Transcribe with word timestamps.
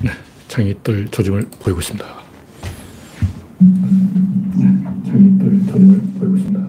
네, 0.00 0.14
조짐을 1.10 1.48
보이고 1.58 1.80
있습니다. 1.80 2.06
네, 3.58 4.66
창이 5.06 5.38
뜰 5.38 5.66
조짐을 5.66 6.00
보이고 6.18 6.36
있습니다. 6.36 6.68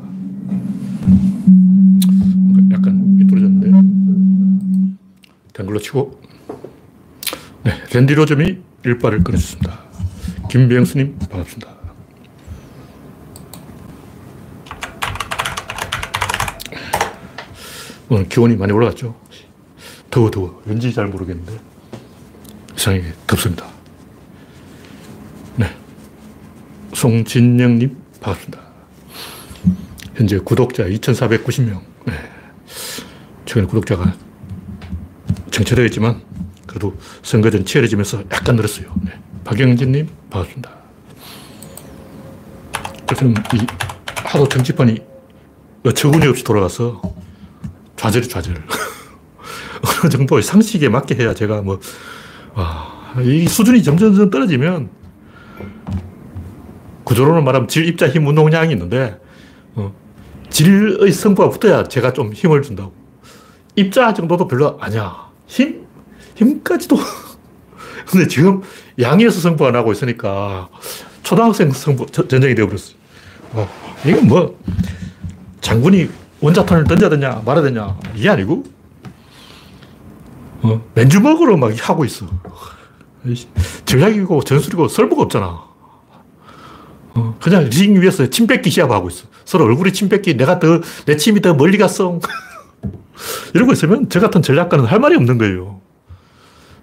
된 5.53 5.65
걸로 5.65 5.79
치고. 5.79 6.21
네, 7.63 7.73
랜디 7.93 8.13
로점이 8.15 8.57
일발을 8.85 9.23
끊었습니다. 9.25 9.79
김병수님, 10.49 11.17
반갑습니다. 11.19 11.74
오늘 18.09 18.29
기온이 18.29 18.55
많이 18.55 18.71
올라갔죠. 18.71 19.15
더워, 20.11 20.29
더워. 20.29 20.61
왠지 20.65 20.93
잘 20.93 21.07
모르겠는데. 21.07 21.59
이상하게 22.77 23.13
덥습니다. 23.25 23.65
네. 25.55 25.75
송진영님, 26.93 27.97
반갑습니다. 28.21 28.59
현재 30.15 30.37
구독자 30.37 30.83
2,490명. 30.85 31.81
네. 32.05 32.13
최근에 33.45 33.65
구독자가 33.65 34.13
정체되어 35.51 35.85
있지만, 35.85 36.21
그래도 36.67 36.95
선거 37.23 37.49
전 37.49 37.65
치열해지면서 37.65 38.23
약간 38.31 38.55
늘었어요. 38.55 38.93
네. 39.03 39.13
박영진님, 39.43 40.07
반갑습니다. 40.29 40.71
요즘 43.11 43.33
이 43.53 43.65
하도 44.15 44.47
정치판이 44.47 44.99
어처구니 45.85 46.27
없이 46.27 46.43
돌아가서 46.43 47.14
좌절이 48.05 48.27
좌절. 48.27 48.53
어느 50.03 50.09
정도 50.11 50.39
상식에 50.39 50.89
맞게 50.89 51.15
해야 51.15 51.33
제가 51.33 51.63
뭐, 51.63 51.79
와, 52.53 53.15
이 53.23 53.47
수준이 53.47 53.81
점점 53.81 54.29
떨어지면 54.29 54.89
구조로는 57.03 57.43
말하면 57.43 57.67
질, 57.67 57.87
입자, 57.87 58.07
힘, 58.07 58.27
운동량이 58.27 58.73
있는데, 58.73 59.19
어, 59.73 59.91
질의 60.51 61.11
성부가 61.11 61.49
붙어야 61.49 61.83
제가 61.83 62.13
좀 62.13 62.31
힘을 62.31 62.61
준다고. 62.61 62.93
입자 63.75 64.13
정도도 64.13 64.47
별로 64.47 64.77
아니야. 64.79 65.31
힘? 65.47 65.87
힘까지도. 66.35 66.97
근데 68.05 68.27
지금 68.27 68.61
양에서 68.99 69.39
안 69.65 69.75
하고 69.75 69.91
있으니까 69.91 70.69
초등학생 71.23 71.71
승부, 71.71 72.05
전쟁이 72.05 72.53
되어버렸어요. 72.53 72.95
어, 73.53 73.69
이건 74.05 74.27
뭐, 74.27 74.59
장군이 75.61 76.07
원자탄을 76.41 76.83
던져야 76.85 77.09
되냐, 77.09 77.41
말아야 77.45 77.63
되냐, 77.63 77.97
이게 78.15 78.29
아니고, 78.29 78.63
어, 80.61 80.81
맨주먹으로 80.93 81.57
막 81.57 81.73
하고 81.89 82.05
있어. 82.05 82.27
전략이고 83.85 84.43
전술이고 84.43 84.87
설부가 84.87 85.23
없잖아. 85.23 85.63
어, 87.15 87.37
그냥 87.41 87.69
링 87.69 88.01
위에서 88.01 88.27
침 88.29 88.45
뱉기 88.47 88.69
시합하고 88.69 89.09
있어. 89.09 89.27
서로 89.45 89.65
얼굴이 89.65 89.93
침 89.93 90.09
뱉기, 90.09 90.35
내가 90.35 90.59
더, 90.59 90.81
내 91.05 91.17
침이 91.17 91.41
더 91.41 91.53
멀리 91.53 91.77
갔어. 91.77 92.19
이러고 93.53 93.71
있으면 93.73 94.09
저 94.09 94.19
같은 94.19 94.41
전략가는 94.41 94.85
할 94.85 94.99
말이 94.99 95.15
없는 95.15 95.37
거예요. 95.37 95.81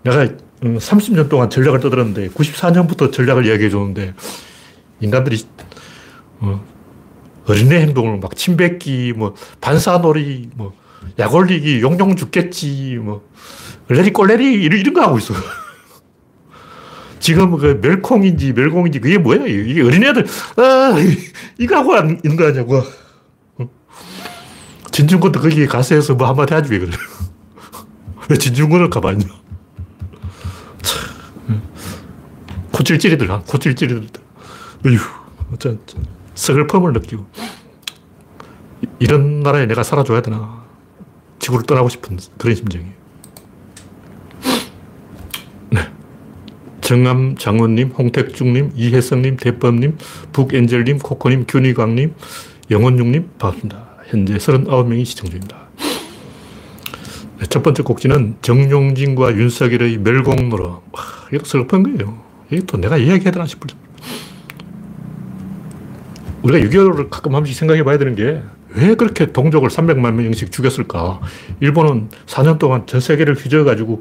내가 0.05 0.29
30년 0.63 1.29
동안 1.29 1.51
전략을 1.51 1.81
떠들었는데 1.81 2.29
94년부터 2.31 3.13
전략을 3.13 3.47
이야기해 3.47 3.69
줬는데 3.69 4.15
인간들이 5.01 5.45
어, 6.41 6.65
어린애 7.47 7.81
행동을 7.81 8.19
막 8.19 8.37
침뱉기, 8.37 9.15
뭐 9.17 9.35
반사놀이, 9.61 10.51
뭐 10.55 10.83
약 11.19 11.35
올리기, 11.35 11.81
용용 11.81 12.17
죽겠지, 12.17 12.99
뭐 13.03 13.29
레리 13.89 14.13
꼴레리 14.13 14.53
이런 14.63 14.95
거 14.95 15.03
하고 15.03 15.19
있어. 15.19 15.35
지금 17.21 17.57
그 17.57 17.79
멸콩인지 17.81 18.53
멸공인지 18.53 18.99
그게 18.99 19.19
뭐야? 19.19 19.47
이게 19.47 19.83
어린애들 19.83 20.27
아 20.57 20.95
이거 21.59 21.77
하고 21.77 21.97
있는 21.97 22.37
거 22.37 22.47
아니냐고. 22.47 22.83
진중권도 24.91 25.41
거기 25.41 25.67
가세해서 25.67 26.15
뭐 26.15 26.29
한마디 26.29 26.53
하지 26.53 26.71
왜 26.71 26.79
그래? 26.81 26.91
왜 28.29 28.37
진중권을 28.37 28.91
가만히 28.91 29.23
있냐? 29.25 29.35
코찔찔이들, 32.73 33.29
코찔찔이들. 33.47 34.21
어휴, 34.85 34.99
어쩐, 35.53 35.79
서글픔을 36.35 36.93
느끼고. 36.93 37.27
이런 38.99 39.41
나라에 39.41 39.67
내가 39.67 39.83
살아줘야 39.83 40.23
되나. 40.23 40.63
지구를 41.39 41.67
떠나고 41.67 41.89
싶은 41.89 42.19
그런 42.39 42.55
심정이에요. 42.55 42.93
네. 45.71 45.81
정암 46.81 47.37
장원님, 47.37 47.89
홍택중님, 47.91 48.73
이혜성님, 48.75 49.37
대법님, 49.37 49.99
북엔젤님, 50.33 50.99
코코님, 50.99 51.47
균희광님, 51.49 52.15
영원중님, 52.71 53.31
반갑습니다. 53.39 53.89
현재 54.07 54.35
39명이 54.37 55.05
시청 55.05 55.29
중입니다. 55.29 55.63
네, 57.39 57.47
첫 57.49 57.63
번째 57.63 57.83
곡지는 57.83 58.37
정용진과 58.41 59.35
윤석열의 59.35 59.99
멸공 59.99 60.49
노름. 60.49 60.77
이거 61.33 61.45
슬픈 61.45 61.83
거예요. 61.83 62.23
이게 62.51 62.63
또 62.67 62.77
내가 62.77 62.97
이야기해야 62.99 63.33
되나 63.33 63.47
싶을 63.47 63.69
우리가 66.43 66.67
6.25를 66.69 67.09
가끔 67.11 67.35
한 67.35 67.43
번씩 67.43 67.57
생각해 67.57 67.85
봐야 67.85 67.99
되는 67.99 68.15
게 68.15 68.43
왜 68.75 68.95
그렇게 68.95 69.33
동족을 69.33 69.69
300만 69.69 70.15
명씩 70.15 70.51
죽였을까? 70.51 71.21
일본은 71.61 72.09
4년 72.27 72.59
동안 72.59 72.87
전 72.87 73.01
세계를 73.01 73.35
휘저어가지고 73.35 74.01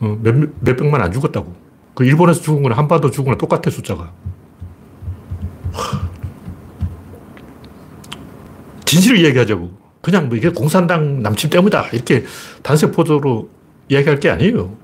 어, 0.00 0.18
몇, 0.22 0.34
몇백만 0.60 1.00
안 1.00 1.12
죽었다고. 1.12 1.54
그 1.94 2.04
일본에서 2.04 2.40
죽은 2.42 2.62
거는 2.62 2.76
한반도 2.76 3.10
죽은 3.10 3.24
거랑 3.24 3.38
똑같아, 3.38 3.70
숫자가. 3.70 4.12
진실을 8.84 9.18
이야기하자고. 9.18 9.84
그냥 10.02 10.28
뭐 10.28 10.36
이게 10.36 10.50
공산당 10.50 11.22
남침 11.22 11.48
때문이다. 11.48 11.88
이렇게 11.92 12.24
단색 12.62 12.92
포도로 12.92 13.48
이야기할 13.88 14.20
게 14.20 14.28
아니에요. 14.28 14.76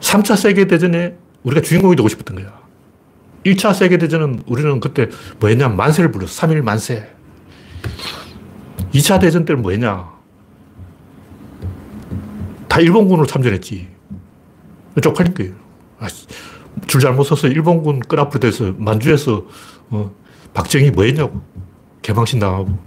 3차 0.00 0.36
세계대전에 0.36 1.16
우리가 1.42 1.60
주인공이 1.60 1.96
되고 1.96 2.08
싶었던 2.08 2.36
거야. 2.36 2.65
1차 3.46 3.74
세계대전은 3.74 4.42
우리는 4.46 4.80
그때 4.80 5.08
뭐 5.38 5.48
했냐 5.48 5.68
만세를 5.68 6.10
불렀어. 6.10 6.46
3일 6.46 6.62
만세. 6.62 7.08
2차 8.92 9.20
대전 9.20 9.44
때는 9.44 9.62
뭐 9.62 9.70
했냐. 9.70 10.10
다 12.68 12.80
일본군으로 12.80 13.26
참전했지. 13.26 13.88
쪽팔린 15.02 15.34
거예요. 15.34 15.52
아, 15.98 16.08
줄 16.86 17.00
잘못 17.00 17.24
서서 17.24 17.48
일본군 17.48 18.00
끈앞으로 18.00 18.40
돼서 18.40 18.74
만주에서 18.76 19.46
어, 19.90 20.14
박정희 20.52 20.90
뭐 20.90 21.04
했냐고. 21.04 21.42
개망신 22.02 22.40
당하고. 22.40 22.78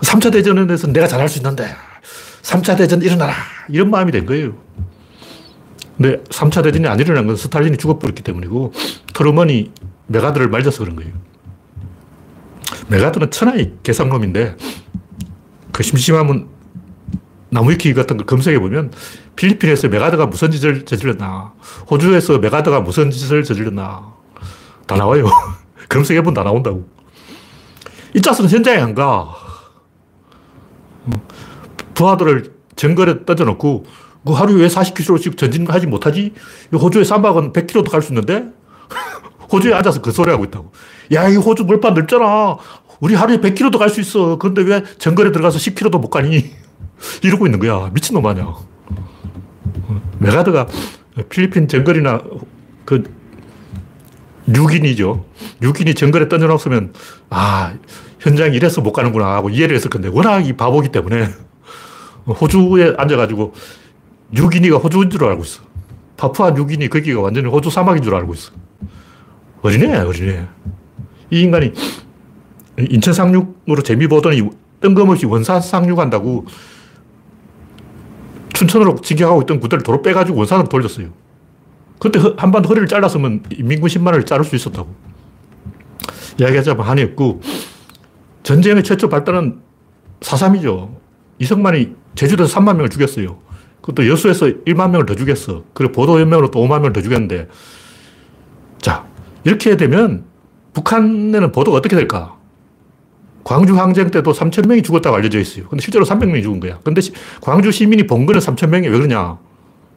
3차 0.00 0.32
대전에서 0.32 0.86
내가 0.88 1.06
잘할 1.06 1.28
수 1.28 1.38
있는데 1.38 1.68
3차 2.42 2.76
대전 2.76 3.02
일어나라. 3.02 3.34
이런 3.68 3.90
마음이 3.90 4.10
된 4.10 4.26
거예요. 4.26 4.56
근데 6.00 6.16
3차 6.24 6.62
대전이 6.62 6.86
안 6.86 6.98
일어난 6.98 7.26
건 7.26 7.36
스탈린이 7.36 7.76
죽어버렸기 7.76 8.22
때문이고 8.22 8.72
트루먼이 9.12 9.70
맥아더를 10.06 10.48
말려서 10.48 10.78
그런 10.82 10.96
거예요. 10.96 11.12
맥아더는 12.88 13.30
천하의 13.30 13.74
개상놈인데 13.82 14.56
그 15.72 15.82
심심하면 15.82 16.48
나무위키 17.50 17.92
같은 17.92 18.16
걸 18.16 18.24
검색해 18.24 18.58
보면 18.60 18.92
필리핀에서 19.36 19.88
맥아더가 19.88 20.24
무슨 20.24 20.50
짓을 20.50 20.86
저질렀나 20.86 21.52
호주에서 21.90 22.38
맥아더가 22.38 22.80
무슨 22.80 23.10
짓을 23.10 23.44
저질렀나 23.44 24.14
다 24.86 24.96
나와요. 24.96 25.26
검색해 25.90 26.22
보면 26.22 26.32
다 26.32 26.42
나온다고. 26.42 26.88
이 28.14 28.22
짜스는 28.22 28.48
현장에 28.48 28.78
안 28.78 28.94
가. 28.94 29.34
부하들을 31.92 32.54
정글에 32.76 33.26
던져놓고 33.26 33.84
그 34.24 34.32
하루에 34.32 34.68
40km씩 34.68 35.36
전진하지 35.36 35.86
못하지? 35.86 36.32
호주의 36.72 37.04
쌈박은 37.04 37.52
100km도 37.52 37.90
갈 37.90 38.02
수 38.02 38.12
있는데? 38.12 38.46
호주에 39.52 39.72
앉아서 39.74 40.00
그 40.00 40.12
소리 40.12 40.30
하고 40.30 40.44
있다고. 40.44 40.72
야, 41.12 41.28
이 41.28 41.36
호주 41.36 41.64
물판 41.64 41.94
넓잖아. 41.94 42.56
우리 43.00 43.14
하루에 43.14 43.38
100km도 43.38 43.78
갈 43.78 43.88
수 43.90 44.00
있어. 44.00 44.36
그런데 44.38 44.62
왜 44.62 44.84
정글에 44.98 45.32
들어가서 45.32 45.58
10km도 45.58 46.00
못 46.00 46.10
가니? 46.10 46.50
이러고 47.22 47.46
있는 47.46 47.58
거야. 47.58 47.90
미친놈 47.92 48.24
아니야. 48.26 48.54
맥아더가 50.18 50.66
필리핀 51.30 51.66
정글이나 51.66 52.20
그 52.84 53.02
뉴기니죠. 54.46 55.24
뉴기니 55.60 55.94
정글에 55.94 56.28
던져놨으면, 56.28 56.92
아, 57.30 57.74
현장에 58.18 58.54
이래서 58.54 58.80
못 58.80 58.92
가는구나 58.92 59.34
하고 59.34 59.48
이해를 59.48 59.76
했을 59.76 59.88
건데, 59.90 60.08
워낙 60.12 60.40
이 60.46 60.52
바보기 60.52 60.90
때문에 60.90 61.28
호주에 62.26 62.94
앉아가지고 62.98 63.54
뉴기니가 64.32 64.78
호주인 64.78 65.10
줄 65.10 65.24
알고 65.24 65.42
있어. 65.42 65.62
파푸아 66.16 66.52
뉴기니 66.52 66.88
거기가 66.88 67.20
완전히 67.20 67.48
호주 67.48 67.70
사막인 67.70 68.02
줄 68.02 68.14
알고 68.14 68.34
있어. 68.34 68.52
어린애, 69.62 69.98
어린애. 69.98 70.46
이 71.30 71.40
인간이 71.40 71.72
인천 72.90 73.14
상륙으로 73.14 73.82
재미 73.82 74.06
보더니 74.06 74.48
뜬금없이 74.80 75.26
원산 75.26 75.60
상륙한다고 75.60 76.46
춘천으로 78.54 79.00
진격하고 79.00 79.42
있던 79.42 79.60
군대를 79.60 79.82
도로 79.82 80.02
빼가지고 80.02 80.38
원산으로 80.38 80.68
돌렸어요. 80.68 81.08
그때 81.98 82.18
한반 82.36 82.64
허리를 82.64 82.88
잘랐으면 82.88 83.42
인민군 83.50 83.88
10만을 83.88 84.26
자를 84.26 84.44
수 84.44 84.56
있었다고. 84.56 84.94
이야기하자면 86.38 86.86
한이 86.86 87.02
없고, 87.02 87.42
전쟁의 88.42 88.82
최초 88.82 89.08
발단은 89.08 89.60
4.3이죠. 90.20 90.94
이승만이 91.38 91.94
제주도에서 92.14 92.58
3만 92.58 92.76
명을 92.76 92.88
죽였어요. 92.88 93.38
그것도 93.80 94.08
여수에서 94.08 94.46
1만 94.46 94.90
명을 94.90 95.06
더 95.06 95.14
죽였어. 95.14 95.64
그리고 95.72 95.92
보도연맹으로 95.92 96.50
또 96.50 96.60
5만 96.60 96.78
명을 96.80 96.92
더 96.92 97.00
죽였는데, 97.02 97.48
자, 98.80 99.06
이렇게 99.44 99.76
되면 99.76 100.24
북한에는 100.72 101.52
보도가 101.52 101.78
어떻게 101.78 101.96
될까? 101.96 102.36
광주 103.42 103.76
항쟁 103.78 104.10
때도 104.10 104.32
3천 104.32 104.66
명이 104.68 104.82
죽었다고 104.82 105.16
알려져 105.16 105.40
있어요. 105.40 105.66
근데 105.68 105.82
실제로 105.82 106.04
300명이 106.04 106.42
죽은 106.42 106.60
거야. 106.60 106.78
근데 106.84 107.00
광주 107.40 107.72
시민이 107.72 108.06
본 108.06 108.26
거는 108.26 108.40
3천 108.40 108.68
명이 108.68 108.88
왜 108.88 108.96
그러냐? 108.98 109.38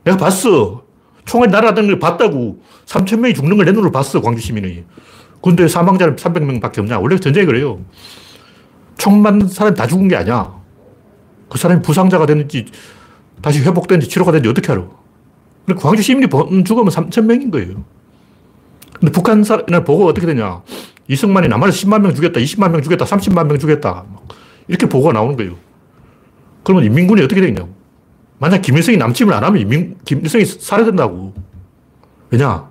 내가 0.05 0.17
봤어. 0.17 0.83
총알 1.25 1.51
날아다니는 1.51 1.95
걸 1.95 1.99
봤다고. 1.99 2.61
3천 2.85 3.19
명이 3.19 3.33
죽는 3.33 3.57
걸 3.57 3.65
내 3.65 3.71
눈으로 3.71 3.91
봤어, 3.91 4.21
광주 4.21 4.41
시민이. 4.41 4.83
근데 5.41 5.67
사망자는 5.67 6.15
300명밖에 6.15 6.79
없냐? 6.79 6.99
원래 6.99 7.19
전쟁이 7.19 7.45
그래요. 7.45 7.81
총 8.97 9.21
맞는 9.21 9.49
사람이 9.49 9.75
다 9.75 9.85
죽은 9.87 10.07
게 10.07 10.15
아니야. 10.15 10.53
그 11.49 11.57
사람이 11.57 11.81
부상자가 11.81 12.25
됐는지, 12.25 12.65
다시 13.41 13.59
회복됐는지, 13.61 14.09
치료가 14.09 14.31
됐는지 14.31 14.49
어떻게 14.49 14.71
알아? 14.71 14.85
광주 15.77 16.03
시민이 16.03 16.27
죽으면 16.63 16.89
3천 16.89 17.25
명인 17.25 17.51
거예요. 17.51 17.83
근데 18.99 19.11
북한 19.11 19.43
사람을 19.43 19.83
보고 19.83 20.05
어떻게 20.05 20.27
되냐. 20.27 20.61
이승만이 21.07 21.47
남한에서 21.47 21.85
10만 21.85 22.01
명 22.01 22.13
죽였다, 22.13 22.39
20만 22.39 22.71
명 22.71 22.81
죽였다, 22.81 23.05
30만 23.05 23.47
명 23.47 23.59
죽였다. 23.59 24.05
이렇게 24.67 24.87
보고가 24.87 25.13
나오는 25.13 25.35
거예요. 25.35 25.55
그러면 26.63 26.85
인민군이 26.85 27.21
어떻게 27.21 27.41
되냐고. 27.41 27.69
만약 28.39 28.61
김일성이 28.61 28.97
남침을 28.97 29.33
안 29.33 29.43
하면 29.43 29.61
인민, 29.61 29.97
김일성이 30.05 30.45
살아야 30.45 30.85
된다고. 30.85 31.33
왜냐? 32.29 32.69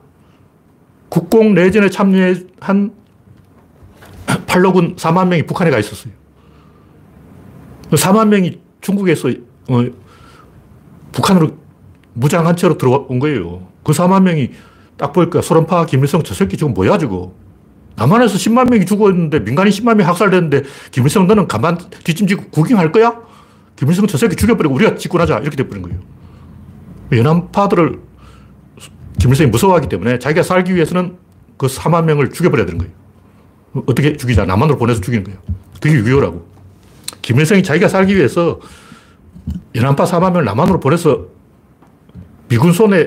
국공 1.08 1.54
내전에 1.54 1.90
참여한 1.90 2.92
팔로군 4.46 4.96
4만 4.96 5.28
명이 5.28 5.44
북한에 5.44 5.70
가 5.70 5.78
있었어요. 5.78 6.12
4만 7.90 8.28
명이 8.28 8.58
중국에서 8.80 9.28
어, 9.68 9.84
북한으로 11.12 11.56
무장한 12.14 12.56
채로 12.56 12.76
들어온 12.78 13.18
거예요. 13.18 13.66
그 13.84 13.92
4만 13.92 14.22
명이 14.22 14.50
딱 14.96 15.12
보니까 15.12 15.42
소련파 15.42 15.86
김일성 15.86 16.22
저 16.22 16.34
새끼 16.34 16.56
지금 16.56 16.74
뭐야 16.74 16.98
지금. 16.98 17.28
남한에서 17.96 18.36
10만 18.36 18.70
명이 18.70 18.86
죽었는데 18.86 19.40
민간인 19.40 19.72
10만 19.72 19.96
명이 19.96 20.04
학살됐는데 20.04 20.62
김일성 20.90 21.26
너는 21.26 21.46
가만 21.46 21.78
뒷짐지고 22.04 22.50
구경할 22.50 22.92
거야? 22.92 23.20
김일성 23.76 24.06
저 24.06 24.16
새끼 24.16 24.36
죽여버리고 24.36 24.74
우리가 24.74 24.96
집권하자 24.96 25.38
이렇게 25.38 25.56
돼버린 25.56 25.82
거예요. 25.82 25.98
연합파들을 27.12 28.00
김일성이 29.18 29.50
무서워하기 29.50 29.88
때문에 29.88 30.18
자기가 30.18 30.42
살기 30.42 30.74
위해서는 30.74 31.16
그 31.56 31.66
4만 31.66 32.04
명을 32.04 32.30
죽여버려야 32.30 32.66
되는 32.66 32.78
거예요. 32.78 32.92
어떻게 33.86 34.16
죽이자? 34.16 34.44
남한으로 34.44 34.78
보내서 34.78 35.00
죽이는 35.00 35.24
거예요. 35.24 35.38
그게 35.80 35.94
6.25라고. 36.02 36.42
김일성이 37.22 37.62
자기가 37.62 37.88
살기 37.88 38.16
위해서 38.16 38.60
연합파 39.74 40.04
4만 40.04 40.32
명을 40.32 40.44
남한으로 40.44 40.80
보내서 40.80 41.26
미군 42.48 42.72
손에 42.72 43.06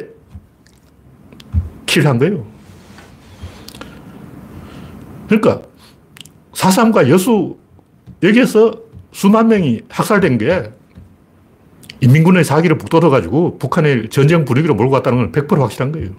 킬한 1.86 2.18
거예요. 2.18 2.46
그러니까 5.28 5.62
사삼과 6.54 7.10
여수 7.10 7.58
여기에서 8.24 8.74
수만 9.12 9.48
명이 9.48 9.82
학살된 9.90 10.38
게 10.38 10.72
인민군의 12.02 12.44
사기를 12.44 12.78
북돋아가지고 12.78 13.58
북한의 13.58 14.10
전쟁 14.10 14.46
분위기로 14.46 14.76
몰고 14.76 14.92
갔다는 14.92 15.32
건 15.32 15.32
100% 15.32 15.60
확실한 15.60 15.92
거예요. 15.92 16.10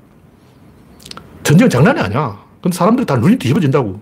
전쟁 1.43 1.69
장난이 1.69 2.01
아니야. 2.01 2.45
근데 2.63 2.77
사람들이 2.77 3.07
다 3.07 3.17
눈이 3.17 3.37
뒤집어진다고. 3.37 4.01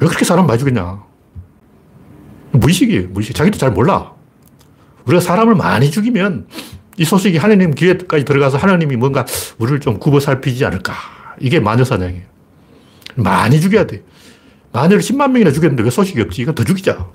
왜 0.00 0.06
그렇게 0.06 0.24
사람 0.24 0.46
많이 0.46 0.58
죽였냐. 0.58 1.02
무의식이에요, 2.52 3.08
무의식. 3.08 3.34
자기도 3.34 3.58
잘 3.58 3.70
몰라. 3.70 4.17
우리가 5.08 5.20
사람을 5.20 5.54
많이 5.54 5.90
죽이면 5.90 6.46
이 6.98 7.04
소식이 7.04 7.38
하나님 7.38 7.72
귀에까지 7.72 8.24
들어가서 8.24 8.58
하나님이 8.58 8.96
뭔가 8.96 9.24
우리를 9.58 9.80
좀 9.80 9.98
굽어 9.98 10.20
살피지 10.20 10.64
않을까. 10.64 10.94
이게 11.40 11.60
마녀사냥이에요. 11.60 12.22
많이 13.16 13.60
죽여야 13.60 13.86
돼. 13.86 14.02
마녀를 14.72 15.00
10만 15.00 15.30
명이나 15.30 15.50
죽였는데 15.50 15.82
왜 15.82 15.90
소식이 15.90 16.20
없지? 16.20 16.42
이건 16.42 16.54
더 16.54 16.62
죽이자. 16.64 17.08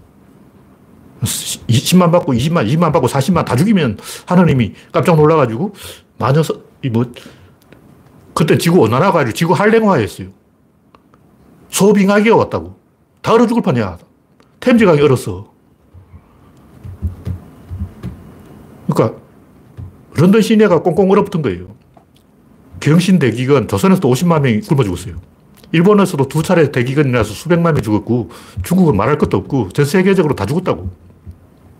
20만 1.21 2.11
받고 2.11 2.33
20만, 2.33 2.67
20만 2.67 2.91
받고 2.91 3.07
40만 3.07 3.45
다 3.45 3.55
죽이면 3.55 3.97
하나님이 4.25 4.73
깜짝 4.91 5.15
놀라가지고 5.15 5.73
마녀, 6.17 6.41
뭐, 6.91 7.05
그때 8.33 8.57
지구 8.57 8.79
온난화가지고 8.79 9.33
지구 9.33 9.53
한랭화했어요. 9.53 10.29
소빙하기가 11.69 12.35
왔다고. 12.35 12.79
다 13.21 13.33
얼어 13.33 13.47
죽을 13.47 13.61
판이야. 13.61 13.97
템즈강이 14.59 15.01
얼었어. 15.01 15.52
그러니까 18.93 19.19
런던 20.15 20.41
시내가 20.41 20.81
꽁꽁 20.81 21.09
얼어붙은 21.11 21.41
거예요. 21.41 21.67
경신 22.79 23.19
대기근 23.19 23.67
조선에서도 23.67 24.07
50만 24.09 24.41
명이 24.41 24.61
굶어 24.61 24.83
죽었어요. 24.83 25.15
일본에서도 25.71 26.27
두 26.27 26.43
차례 26.43 26.71
대기근이 26.71 27.11
나서 27.11 27.33
수백만 27.33 27.73
명이 27.73 27.81
죽었고 27.81 28.29
중국은 28.63 28.95
말할 28.95 29.17
것도 29.17 29.37
없고 29.37 29.69
전 29.69 29.85
세계적으로 29.85 30.35
다 30.35 30.45
죽었다고. 30.45 30.89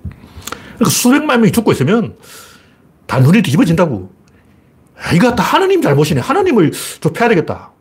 그러니까 0.04 0.90
수백만 0.90 1.42
명이 1.42 1.52
죽고 1.52 1.72
있으면 1.74 2.16
다 3.06 3.20
눈이 3.20 3.42
뒤집어진다고. 3.44 4.12
이거 5.14 5.36
다 5.36 5.44
하나님 5.44 5.82
잘못이네. 5.82 6.22
하나님을 6.22 6.72
좁혀야 7.02 7.30
되겠다. 7.30 7.72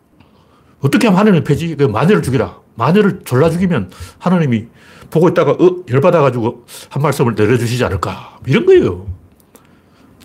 어떻게 0.81 1.06
하면 1.06 1.19
하나님을 1.20 1.44
패지? 1.44 1.76
그 1.76 1.84
마녀를 1.84 2.23
죽이라. 2.23 2.58
마녀를 2.75 3.20
졸라 3.25 3.49
죽이면 3.50 3.90
하나님이 4.19 4.67
보고 5.11 5.29
있다가 5.29 5.52
어, 5.52 5.76
열받아가지고 5.88 6.67
한 6.88 7.02
말씀을 7.02 7.34
내려주시지 7.34 7.84
않을까. 7.84 8.38
이런 8.46 8.67
거예요. 8.67 9.06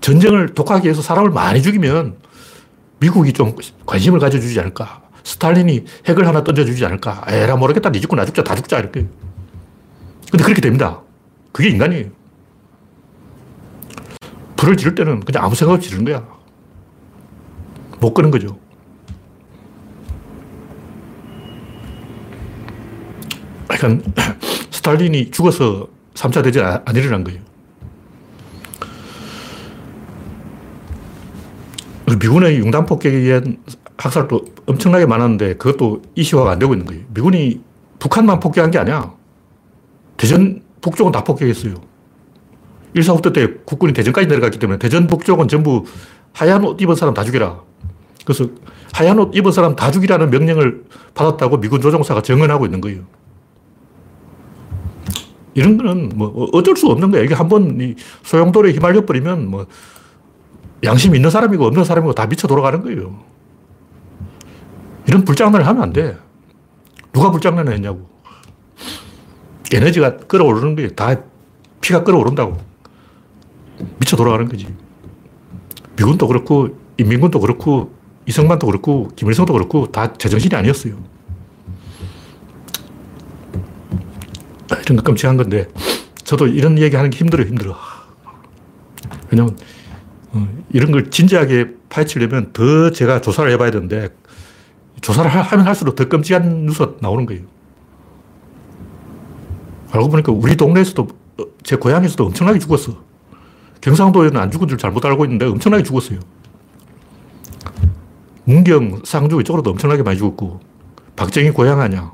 전쟁을 0.08 0.54
독하게 0.54 0.90
해서 0.90 1.02
사람을 1.02 1.32
많이 1.32 1.62
죽이면 1.62 2.16
미국이 3.00 3.34
좀 3.34 3.54
관심을 3.86 4.22
가져주지 4.22 4.58
않을까. 4.58 5.02
스탈린이 5.26 5.84
핵을 6.06 6.26
하나 6.26 6.46
던져주지 6.46 6.86
않을까. 6.86 7.26
에라 7.28 7.58
모르겠다. 7.58 7.90
니 7.90 8.00
죽고 8.00 8.16
나 8.16 8.24
죽자. 8.24 8.42
다 8.42 8.56
죽자. 8.56 8.80
이렇게. 8.80 9.06
근데 10.32 10.44
그렇게 10.46 10.62
됩니다. 10.62 11.02
그게 11.52 11.68
인간이에요. 11.68 12.06
불을 14.56 14.78
지를 14.78 14.96
때는 14.96 15.20
그냥 15.20 15.44
아무 15.44 15.56
생각 15.56 15.74
없이 15.74 15.90
지르는 15.90 16.06
거야. 16.06 16.26
못 18.00 18.14
끄는 18.14 18.32
거죠. 18.32 18.58
그러니까 23.68 24.10
스탈린이 24.72 25.32
죽어서 25.32 25.90
3차 26.14 26.46
대전 26.46 26.82
안 26.86 26.96
일어난 26.96 27.26
거예요. 27.26 27.42
미군의 32.16 32.58
융단 32.60 32.86
폭격에 32.86 33.16
의한 33.16 33.58
학살도 33.98 34.46
엄청나게 34.66 35.06
많았는데 35.06 35.56
그것도 35.58 36.04
이슈화가 36.16 36.52
안 36.52 36.60
되고 36.60 36.74
있는 36.74 36.86
거예요. 36.86 37.04
미군이 37.14 37.62
북한만 38.00 38.40
폭격한 38.40 38.72
게 38.72 38.78
아니야. 38.80 39.14
대전 40.16 40.62
북쪽은 40.82 41.12
다 41.12 41.24
폭격했어요. 41.24 41.76
145때 42.96 43.34
때 43.34 43.54
국군이 43.66 43.94
대전까지 43.94 44.28
내려갔기 44.28 44.60
때문에 44.60 44.80
대전 44.80 45.08
북쪽은 45.08 45.48
전부 45.48 45.84
하얀 46.34 46.64
옷 46.64 46.82
입은 46.82 46.96
사람 46.96 47.14
다 47.14 47.24
죽여라. 47.24 47.62
그래서 48.26 48.50
하얀 48.94 49.20
옷 49.20 49.36
입은 49.36 49.52
사람 49.52 49.76
다 49.76 49.92
죽이라는 49.92 50.30
명령을 50.30 50.86
받았다고 51.14 51.60
미군 51.60 51.82
조종사가 51.82 52.22
증언하고 52.22 52.66
있는 52.66 52.80
거예요. 52.82 53.02
이런 55.54 55.78
거는 55.78 56.12
뭐 56.16 56.50
어쩔 56.54 56.76
수 56.78 56.88
없는 56.88 57.12
거예요. 57.12 57.26
이게 57.26 57.34
한번 57.34 57.96
소용돌이에 58.24 58.74
휘말려 58.74 59.06
버리면 59.06 59.50
뭐 59.50 59.66
양심 60.84 61.16
있는 61.16 61.30
사람이고 61.30 61.66
없는 61.66 61.84
사람이고 61.84 62.14
다 62.14 62.26
미쳐 62.28 62.48
돌아가는 62.48 62.82
거예요. 62.82 63.24
이런 65.08 65.24
불장난을 65.24 65.66
하면 65.66 65.84
안 65.84 65.94
돼. 65.94 66.18
누가 67.14 67.32
불장난을 67.32 67.74
했냐고. 67.74 68.08
에너지가 69.74 70.18
끌어오르는 70.18 70.76
거예요. 70.76 70.90
다 70.92 71.16
피가 71.82 72.04
끌어오른다고. 72.04 72.58
미쳐 74.00 74.16
돌아가는 74.16 74.48
거지. 74.48 74.68
미군도 75.98 76.28
그렇고, 76.28 76.78
인민군도 76.98 77.40
그렇고, 77.40 77.92
이승만도 78.28 78.68
그렇고, 78.68 79.10
김일성도 79.16 79.54
그렇고, 79.54 79.92
다 79.92 80.14
제정신이 80.14 80.56
아니었어요. 80.56 80.96
이런 84.84 84.98
거 84.98 85.04
끔찍한 85.04 85.38
건데, 85.38 85.68
저도 86.24 86.48
이런 86.48 86.78
얘기 86.78 86.96
하는 86.96 87.10
게 87.10 87.18
힘들어요, 87.18 87.48
힘들어. 87.48 87.76
왜냐면, 89.32 89.54
어, 89.54 89.77
이런 90.72 90.92
걸 90.92 91.10
진지하게 91.10 91.76
파헤치려면 91.90 92.52
더 92.54 92.92
제가 92.92 93.22
조사를 93.22 93.52
해봐야 93.52 93.72
되는데, 93.72 94.10
조사를 95.02 95.30
하면 95.30 95.68
할수록 95.68 95.96
더 95.96 96.08
끔찍한 96.08 96.66
뉴스가 96.66 96.96
나오는 97.00 97.26
거예요. 97.26 97.44
알고 99.92 100.10
보니까 100.10 100.32
우리 100.32 100.56
동네에서도, 100.56 101.08
어, 101.40 101.44
제 101.64 101.76
고향에서도 101.76 102.26
엄청나게 102.26 102.60
죽었어. 102.60 102.98
경상도에는 103.82 104.38
안 104.38 104.52
죽은 104.52 104.68
줄 104.68 104.78
잘못 104.78 105.06
알고 105.06 105.26
있는데 105.26 105.46
엄청나게 105.46 105.84
죽었어요. 105.84 106.20
문경, 108.46 109.02
상주 109.04 109.40
이쪽으로도 109.42 109.72
엄청나게 109.72 110.04
많이 110.04 110.18
죽었고, 110.18 110.60
박정희 111.16 111.52
고향 111.52 111.80
아니야. 111.80 112.12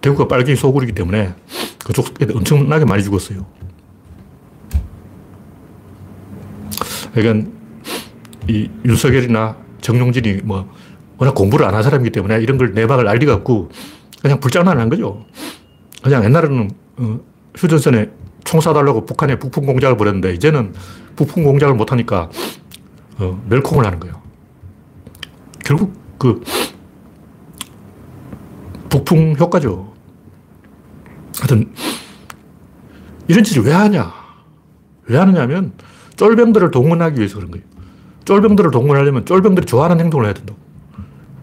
대구가 0.00 0.28
빨갱이 0.28 0.56
소굴이기 0.56 0.92
때문에 0.92 1.34
그쪽에 1.84 2.26
엄청나게 2.34 2.84
많이 2.84 3.02
죽었어요. 3.02 3.46
그러니까 7.14 7.50
이 8.48 8.68
윤석열이나 8.84 9.56
정용진이 9.80 10.40
뭐 10.44 10.68
워낙 11.18 11.34
공부를 11.34 11.66
안 11.66 11.74
한 11.74 11.82
사람이기 11.82 12.10
때문에 12.10 12.40
이런 12.40 12.58
걸 12.58 12.72
내막을 12.74 13.06
알 13.08 13.18
리가 13.18 13.34
없고 13.34 13.70
그냥 14.20 14.40
불장난 14.40 14.78
한 14.78 14.88
거죠. 14.88 15.24
그냥 16.02 16.24
옛날에는 16.24 16.70
어, 16.98 17.20
휴전선에 17.56 18.10
총 18.44 18.60
쏴달라고 18.60 19.06
북한에 19.06 19.38
북풍 19.38 19.66
공작을 19.66 19.96
벌였는데 19.96 20.34
이제는 20.34 20.74
북풍 21.16 21.44
공작을 21.44 21.74
못하니까 21.74 22.28
어, 23.18 23.42
멸콩을 23.48 23.84
하는 23.86 24.00
거예요. 24.00 24.20
결국 25.64 25.92
그 26.18 26.40
북풍 28.88 29.36
효과죠. 29.38 29.92
하여튼 31.38 31.72
이런 33.28 33.44
짓을 33.44 33.62
왜 33.62 33.72
하냐? 33.72 34.12
왜 35.06 35.18
하느냐 35.18 35.46
면 35.46 35.72
쫄병들을 36.16 36.70
동원하기 36.70 37.18
위해서 37.18 37.36
그런 37.36 37.50
거예요. 37.50 37.64
쫄병들을 38.24 38.70
동원하려면 38.70 39.24
쫄병들이 39.26 39.66
좋아하는 39.66 40.00
행동을 40.00 40.26
해야 40.26 40.34
된다고. 40.34 40.58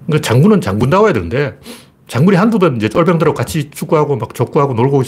그러니까 0.06 0.28
장군은 0.28 0.62
장군다워야 0.62 1.14
되는데 1.14 1.60
장군이 2.08 2.38
한두 2.38 2.58
번 2.60 2.78
이제 2.78 2.90
쫄병들하고 2.90 3.36
같이 3.36 3.70
축구하고 3.70 4.18
막 4.18 4.34
족구하고 4.34 4.74
놀고 4.74 5.04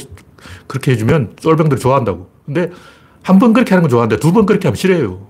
그렇게 0.67 0.91
해주면 0.91 1.35
쫄병들이 1.37 1.79
좋아한다고. 1.79 2.29
근데 2.45 2.71
한 3.23 3.37
번 3.39 3.53
그렇게 3.53 3.71
하는 3.71 3.83
건 3.83 3.89
좋아하는데 3.89 4.19
두 4.19 4.31
번 4.33 4.45
그렇게 4.45 4.67
하면 4.67 4.75
싫어요. 4.75 5.27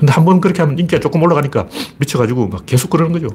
근데 0.00 0.12
한 0.12 0.24
번 0.24 0.40
그렇게 0.40 0.62
하면 0.62 0.78
인기가 0.78 1.00
조금 1.00 1.22
올라가니까 1.22 1.66
미쳐가지고 1.98 2.48
막 2.48 2.66
계속 2.66 2.88
그러는 2.90 3.12
거죠. 3.12 3.28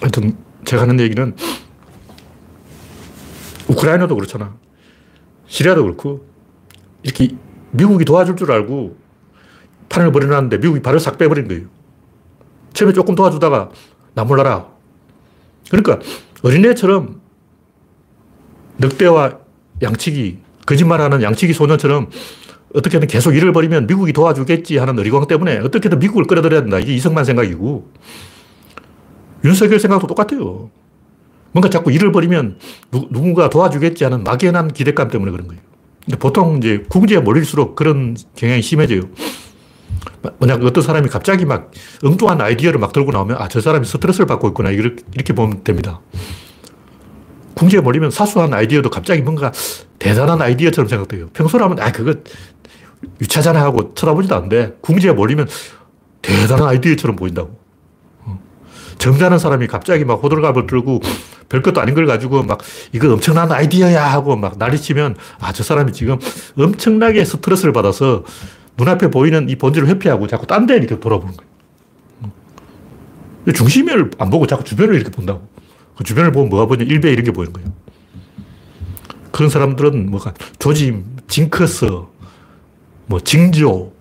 하여튼 0.00 0.36
제가 0.64 0.82
하는 0.82 1.00
얘기는 1.00 1.34
우크라이나도 3.68 4.14
그렇잖아. 4.14 4.56
시리아도 5.46 5.82
그렇고 5.82 6.26
이렇게 7.02 7.28
미국이 7.70 8.04
도와줄 8.04 8.36
줄 8.36 8.50
알고 8.52 8.96
판을 9.88 10.12
벌여놨는데 10.12 10.58
미국이 10.58 10.80
발을 10.80 11.00
싹 11.00 11.18
빼버린 11.18 11.48
거예요. 11.48 11.66
처음에 12.72 12.92
조금 12.92 13.14
도와주다가 13.14 13.70
나 14.14 14.24
몰라라. 14.24 14.68
그러니까 15.70 15.98
어린애처럼 16.42 17.20
늑대와 18.78 19.38
양치기, 19.82 20.38
거짓말하는 20.66 21.22
양치기 21.22 21.52
소년처럼 21.52 22.10
어떻게든 22.74 23.08
계속 23.08 23.34
일을 23.34 23.52
벌이면 23.52 23.86
미국이 23.86 24.12
도와주겠지 24.12 24.76
하는 24.76 24.98
의리광 24.98 25.26
때문에 25.26 25.58
어떻게든 25.58 25.98
미국을 25.98 26.24
끌어들여야 26.24 26.62
된다. 26.62 26.78
이게 26.78 26.94
이승만 26.94 27.24
생각이고 27.24 27.90
윤석열 29.44 29.80
생각도 29.80 30.06
똑같아요. 30.06 30.70
뭔가 31.52 31.68
자꾸 31.70 31.90
일을 31.92 32.12
벌이면 32.12 32.58
누, 32.90 33.08
군가 33.08 33.48
도와주겠지 33.50 34.04
하는 34.04 34.24
막연한 34.24 34.72
기대감 34.72 35.08
때문에 35.08 35.32
그런 35.32 35.48
거예요. 35.48 35.62
근데 36.04 36.18
보통 36.18 36.58
이제 36.58 36.84
궁지에 36.88 37.18
몰릴수록 37.20 37.76
그런 37.76 38.16
경향이 38.34 38.62
심해져요. 38.62 39.02
만약 40.40 40.62
어떤 40.64 40.82
사람이 40.82 41.08
갑자기 41.08 41.44
막 41.44 41.70
엉뚱한 42.02 42.40
아이디어를 42.40 42.80
막 42.80 42.92
들고 42.92 43.12
나오면 43.12 43.36
아, 43.38 43.48
저 43.48 43.60
사람이 43.60 43.86
스트레스를 43.86 44.26
받고 44.26 44.48
있구나. 44.48 44.70
이렇게, 44.70 45.02
이렇게 45.14 45.32
보면 45.32 45.64
됩니다. 45.64 46.00
궁지에 47.54 47.80
몰리면 47.80 48.10
사소한 48.10 48.54
아이디어도 48.54 48.90
갑자기 48.90 49.20
뭔가 49.22 49.52
대단한 49.98 50.40
아이디어처럼 50.40 50.88
생각돼요. 50.88 51.28
평소라면 51.32 51.80
아, 51.80 51.90
그거 51.92 52.14
유차잖아 53.20 53.60
하고 53.60 53.94
쳐다보지도 53.94 54.34
않는데 54.34 54.76
궁지에 54.80 55.12
몰리면 55.12 55.48
대단한 56.22 56.68
아이디어처럼 56.68 57.16
보인다고. 57.16 57.57
점잖은 58.98 59.38
사람이 59.38 59.66
갑자기 59.68 60.04
막 60.04 60.22
호들갑을 60.22 60.66
들고 60.66 61.00
별것도 61.48 61.80
아닌 61.80 61.94
걸 61.94 62.06
가지고 62.06 62.42
막 62.42 62.58
이거 62.92 63.12
엄청난 63.12 63.50
아이디어야 63.50 64.04
하고 64.12 64.36
막 64.36 64.58
난리치면 64.58 65.16
아, 65.40 65.52
저 65.52 65.62
사람이 65.62 65.92
지금 65.92 66.18
엄청나게 66.58 67.24
스트레스를 67.24 67.72
받아서 67.72 68.24
눈앞에 68.76 69.10
보이는 69.10 69.48
이 69.48 69.56
본질을 69.56 69.88
회피하고 69.88 70.26
자꾸 70.26 70.46
딴 70.46 70.66
데 70.66 70.76
이렇게 70.76 70.98
돌아보는 71.00 71.34
거예요. 71.36 71.48
중심을 73.54 74.10
안 74.18 74.30
보고 74.30 74.46
자꾸 74.46 74.62
주변을 74.64 74.94
이렇게 74.94 75.10
본다고. 75.10 75.48
그 75.96 76.04
주변을 76.04 76.32
보면 76.32 76.50
뭐가 76.50 76.66
보냐? 76.66 76.84
일배 76.84 77.10
이런 77.10 77.24
게 77.24 77.32
보이는 77.32 77.52
거예요. 77.52 77.72
그런 79.32 79.50
사람들은 79.50 80.10
뭐가 80.10 80.34
조짐, 80.58 81.04
징크스, 81.28 81.86
뭐 83.06 83.20
징조 83.20 83.92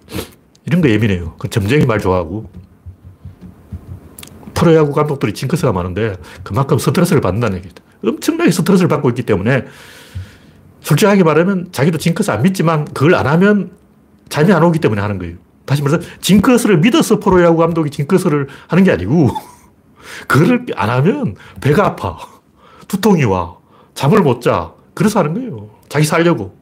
이런 0.66 0.82
거 0.82 0.90
예민해요. 0.90 1.36
그 1.40 1.50
점쟁이 1.50 1.86
말 1.86 2.00
좋아하고 2.00 2.50
프로야구 4.58 4.92
감독들이 4.92 5.34
징크스가 5.34 5.72
많은데 5.72 6.18
그만큼 6.42 6.80
스트레스를 6.80 7.22
받는다는 7.22 7.60
얘기죠. 7.60 7.76
엄청나게 8.04 8.50
스트레스를 8.50 8.88
받고 8.88 9.10
있기 9.10 9.22
때문에 9.22 9.66
솔직하게 10.82 11.24
말하면 11.24 11.68
자기도 11.72 12.00
징크스 12.00 12.32
안 12.32 12.42
믿지만 12.42 12.86
그걸 12.86 13.14
안 13.14 13.28
하면 13.28 13.72
잠이 14.30 14.52
안 14.52 14.64
오기 14.64 14.80
때문에 14.80 15.00
하는 15.00 15.20
거예요. 15.20 15.36
다시 15.66 15.84
말해서 15.84 16.02
징크스를 16.22 16.80
믿어서 16.80 17.20
프로야구 17.20 17.58
감독이 17.58 17.92
징크스를 17.92 18.48
하는 18.68 18.84
게 18.84 18.92
아니고 18.92 19.30
그걸 20.28 20.66
안 20.76 20.90
하면 20.90 21.36
배가 21.62 21.86
아파. 21.86 22.18
두통이 22.88 23.26
와. 23.26 23.58
잠을 23.94 24.22
못 24.22 24.42
자. 24.42 24.72
그래서 24.96 25.20
하는 25.20 25.36
거예요. 25.36 25.70
자기 25.88 26.06
살려고. 26.06 26.56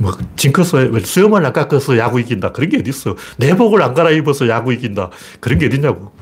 뭐, 0.00 0.12
징크스, 0.36 1.00
수염을 1.04 1.44
안 1.44 1.52
깎아서 1.52 1.96
야구 1.98 2.20
이긴다. 2.20 2.52
그런 2.52 2.68
게 2.68 2.78
어딨어. 2.78 3.16
내복을 3.38 3.82
안 3.82 3.94
갈아입어서 3.94 4.48
야구 4.48 4.72
이긴다. 4.72 5.10
그런 5.40 5.58
게 5.58 5.66
어딨냐고. 5.66 6.12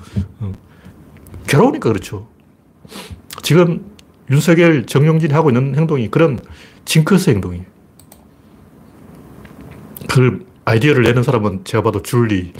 어. 0.41 0.53
괴로우니까 1.47 1.91
그렇죠. 1.91 2.29
지금 3.43 3.93
윤석열, 4.31 4.87
정용진이 4.87 5.33
하고 5.33 5.51
있는 5.51 5.75
행동이 5.75 6.11
그런 6.11 6.39
징크스 6.85 7.31
행동이에요. 7.31 7.65
그 10.09 10.47
아이디어를 10.65 11.03
내는 11.03 11.23
사람은 11.23 11.65
제가 11.65 11.83
봐도 11.83 12.01
줄리. 12.03 12.53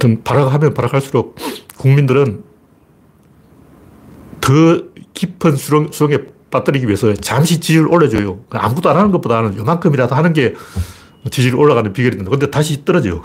하여튼 0.00 0.24
발악하면 0.24 0.72
발악할수록 0.72 1.36
국민들은 1.76 2.42
더 4.40 4.50
깊은 5.12 5.56
수렁, 5.56 5.92
수렁에 5.92 6.18
빠뜨리기 6.50 6.86
위해서 6.86 7.12
잠시 7.14 7.60
지지를 7.60 7.86
올려줘요. 7.88 8.40
아무것도 8.48 8.88
안 8.88 8.96
하는 8.96 9.10
것보다는 9.12 9.58
요만큼이라도 9.58 10.14
하는 10.14 10.32
게 10.32 10.54
지지율 11.30 11.56
올라가는 11.56 11.92
된다. 11.92 12.30
근데 12.30 12.50
다시 12.50 12.82
떨어져요. 12.84 13.22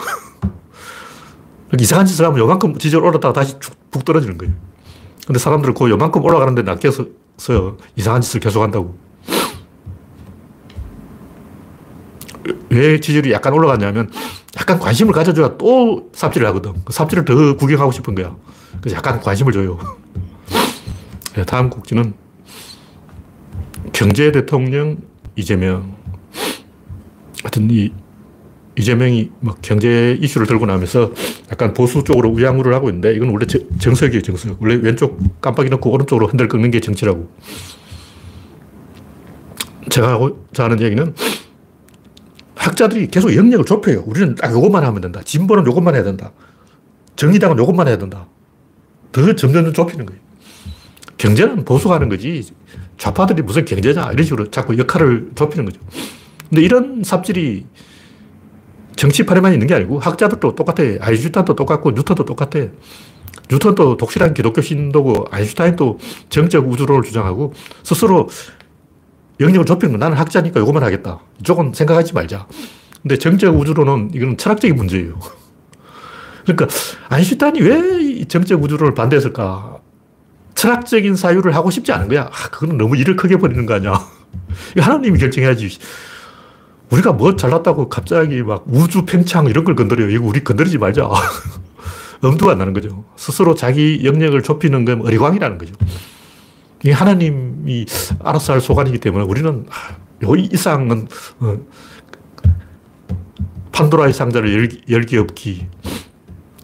이상한 1.80 2.06
짓을 2.06 2.26
하면 2.26 2.40
요만큼 2.40 2.78
지지율 2.78 3.04
올랐다가 3.04 3.34
다시 3.34 3.56
북 3.90 4.04
떨어지는 4.04 4.38
거예요. 4.38 4.54
근데 5.26 5.40
사람들은 5.40 5.74
그 5.74 5.90
요만큼 5.90 6.24
올라가는데 6.24 6.64
낚여서 6.64 7.06
이상한 7.96 8.22
짓을 8.22 8.42
계속 8.42 8.62
한다고. 8.62 8.98
왜 12.70 13.00
지지율이 13.00 13.32
약간 13.32 13.54
올라갔냐면 13.54 14.12
약간 14.58 14.80
관심을 14.80 15.14
가져줘야 15.14 15.58
또 15.58 16.10
삽질을 16.14 16.48
하거든. 16.48 16.74
그 16.86 16.94
삽질을 16.94 17.26
더 17.26 17.58
구경하고 17.58 17.92
싶은 17.92 18.16
거야. 18.16 18.36
그래서 18.80 18.98
약간 18.98 19.20
관심을 19.20 19.52
줘요. 19.52 19.78
네, 21.36 21.44
다음 21.46 21.70
국지는 21.70 22.14
경제 23.94 24.32
대통령 24.32 24.98
이재명. 25.36 25.96
하여튼 27.44 27.70
이 27.70 27.92
이재명이 28.78 29.32
막 29.40 29.58
경제 29.62 30.18
이슈를 30.20 30.48
들고 30.48 30.66
나면서 30.66 31.12
약간 31.52 31.74
보수 31.74 32.04
쪽으로 32.04 32.30
우양우를 32.30 32.74
하고 32.74 32.90
있는데 32.90 33.14
이건 33.16 33.30
원래 33.30 33.46
정석이에요, 33.46 34.22
정석. 34.22 34.62
원래 34.62 34.76
왼쪽 34.76 35.18
깜빡이 35.42 35.70
넣고 35.70 35.92
오른쪽으로 35.92 36.28
흔들 36.28 36.48
꺾는 36.48 36.72
게 36.72 36.80
정치라고. 36.80 37.30
제가 39.90 40.12
하고자 40.12 40.66
하는 40.66 40.82
얘기는 40.82 41.14
학자들이 42.56 43.08
계속 43.08 43.36
영역을 43.36 43.66
좁혀요. 43.66 44.04
우리는 44.06 44.36
딱 44.36 44.52
요것만 44.52 44.84
하면 44.84 45.02
된다. 45.02 45.22
진보는 45.24 45.66
요것만 45.66 45.96
해야 45.96 46.04
된다. 46.04 46.32
정의당은 47.16 47.58
요것만 47.58 47.88
해야 47.88 47.98
된다. 47.98 48.28
더 49.12 49.36
점점 49.36 49.72
좁히는 49.72 50.06
거예요. 50.06 50.22
경제는 51.18 51.66
보수가 51.66 51.96
하는 51.96 52.10
거지. 52.10 52.44
좌파들이 52.98 53.42
무슨 53.42 53.66
경제냐. 53.66 54.12
이런 54.12 54.24
식으로 54.24 54.52
자꾸 54.52 54.78
역할을 54.78 55.32
좁히는 55.36 55.66
거죠. 55.66 55.80
근데 56.50 56.62
이런 56.62 57.04
삽질이 57.04 57.66
정치판에만 58.96 59.54
있는 59.54 59.68
게 59.68 59.76
아니고 59.76 60.00
학자들도 60.00 60.56
똑같아. 60.56 60.84
아인슈탄도 61.00 61.56
똑같고 61.56 61.92
뉴턴도 61.92 62.26
똑같아. 62.26 62.68
뉴턴도 63.52 63.98
독실한 63.98 64.34
기독교 64.34 64.62
신도고 64.62 65.26
아인슈타인도 65.32 66.00
정적 66.30 66.68
우주론을 66.70 67.04
주장하고 67.04 67.54
스스로 67.84 68.30
영역을 69.40 69.66
좁히는 69.66 69.94
거 69.94 69.98
나는 69.98 70.18
학자니까 70.18 70.60
이것만 70.60 70.84
하겠다. 70.84 71.20
이쪽은 71.40 71.74
생각하지 71.74 72.14
말자. 72.14 72.48
근데 73.02 73.18
정적 73.18 73.58
우주론은 73.58 74.12
이건 74.14 74.38
철학적인 74.38 74.76
문제예요. 74.76 75.20
그러니까 76.46 76.68
아인슈타인이 77.10 77.62
왜 77.62 78.26
정적 78.26 78.64
우주론을 78.64 78.94
반대했을까? 78.94 79.78
철학적인 80.56 81.16
사유를 81.16 81.54
하고 81.56 81.70
싶지 81.70 81.92
않은 81.92 82.08
거야. 82.08 82.24
아, 82.24 82.50
그거는 82.50 82.78
너무 82.78 82.96
일을 82.98 83.16
크게 83.16 83.38
버리는 83.38 83.66
거 83.66 83.76
아니야. 83.76 84.02
하나님이 84.80 85.20
결정해야지. 85.20 85.78
우리가 86.90 87.14
뭐 87.14 87.36
잘났다고 87.36 87.90
갑자기 87.90 88.42
막 88.42 88.64
우주 88.68 89.06
팽창 89.06 89.48
이런 89.48 89.64
걸 89.66 89.76
건드려요. 89.76 90.10
이거 90.10 90.26
우리 90.26 90.44
건드리지 90.44 90.78
말자. 90.78 91.10
엄두가 92.24 92.54
안 92.54 92.58
나는 92.58 92.74
거죠. 92.74 93.04
스스로 93.18 93.54
자기 93.56 94.02
영역을 94.04 94.42
좁히는 94.42 94.86
건 94.86 95.02
어리광이라는 95.02 95.58
거죠. 95.58 95.74
이 96.86 96.92
하나님이 96.92 97.88
알아서 98.24 98.54
할 98.54 98.62
소관이기 98.62 99.00
때문에 99.00 99.26
우리는 99.26 99.66
아, 99.70 99.96
요 100.24 100.36
이상은 100.36 101.08
어, 101.40 101.58
판도라의 103.72 104.14
상자를 104.14 104.72
열기, 104.90 105.18
없기. 105.18 105.68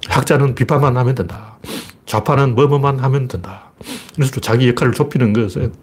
학자는 0.08 0.54
비판만 0.54 0.96
하면 0.96 1.16
된다. 1.16 1.58
좌파는 2.06 2.54
뭐뭐만 2.54 3.00
하면 3.00 3.28
된다. 3.28 3.72
그래서 4.16 4.40
자기 4.42 4.68
역할을 4.70 4.94
좁히는 4.94 5.34
것은 5.34 5.74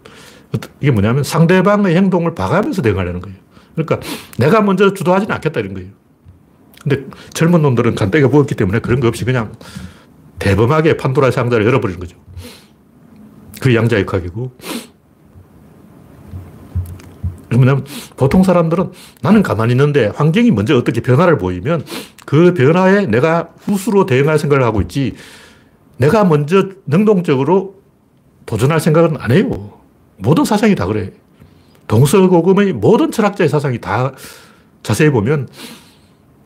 이게 0.79 0.91
뭐냐면 0.91 1.23
상대방의 1.23 1.95
행동을 1.95 2.33
봐가면서 2.33 2.81
대응하려는 2.81 3.19
거예요. 3.19 3.37
그러니까 3.75 3.99
내가 4.37 4.61
먼저 4.61 4.93
주도하지는 4.93 5.35
않겠다 5.35 5.59
이런 5.59 5.73
거예요. 5.73 5.89
근데 6.81 7.05
젊은 7.33 7.61
놈들은 7.61 7.95
간때가 7.95 8.29
부었기 8.29 8.55
때문에 8.55 8.79
그런 8.79 9.01
거 9.01 9.09
없이 9.09 9.25
그냥 9.25 9.51
대범하게 10.37 10.95
판도라의 10.95 11.33
상자를 11.33 11.65
열어버리는 11.65 11.99
거죠. 11.99 12.15
그 13.59 13.75
양자역학이고. 13.75 14.51
그러면 17.49 17.83
보통 18.15 18.43
사람들은 18.43 18.91
나는 19.21 19.41
가만히 19.41 19.73
있는데 19.73 20.07
환경이 20.15 20.51
먼저 20.51 20.77
어떻게 20.77 21.01
변화를 21.01 21.37
보이면 21.37 21.83
그 22.25 22.53
변화에 22.53 23.07
내가 23.07 23.49
후수로 23.61 24.05
대응할 24.05 24.37
생각을 24.37 24.63
하고 24.63 24.81
있지 24.81 25.15
내가 25.97 26.23
먼저 26.23 26.69
능동적으로 26.85 27.75
도전할 28.45 28.79
생각은 28.79 29.17
안 29.19 29.31
해요. 29.31 29.79
모든 30.17 30.45
사상이 30.45 30.75
다 30.75 30.85
그래. 30.85 31.11
동서고금의 31.87 32.73
모든 32.73 33.11
철학자의 33.11 33.49
사상이 33.49 33.79
다 33.79 34.13
자세히 34.83 35.09
보면 35.09 35.49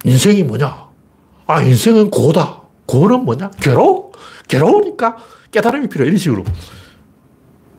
인생이 0.06 0.44
뭐냐? 0.44 0.88
아, 1.48 1.62
인생은 1.62 2.10
고다. 2.10 2.62
고는 2.86 3.26
뭐냐? 3.26 3.52
괴로워? 3.62 4.12
괴로우니까 4.48 5.18
깨달음이 5.52 5.90
필요해. 5.90 6.08
이런 6.08 6.18
식으로. 6.18 6.44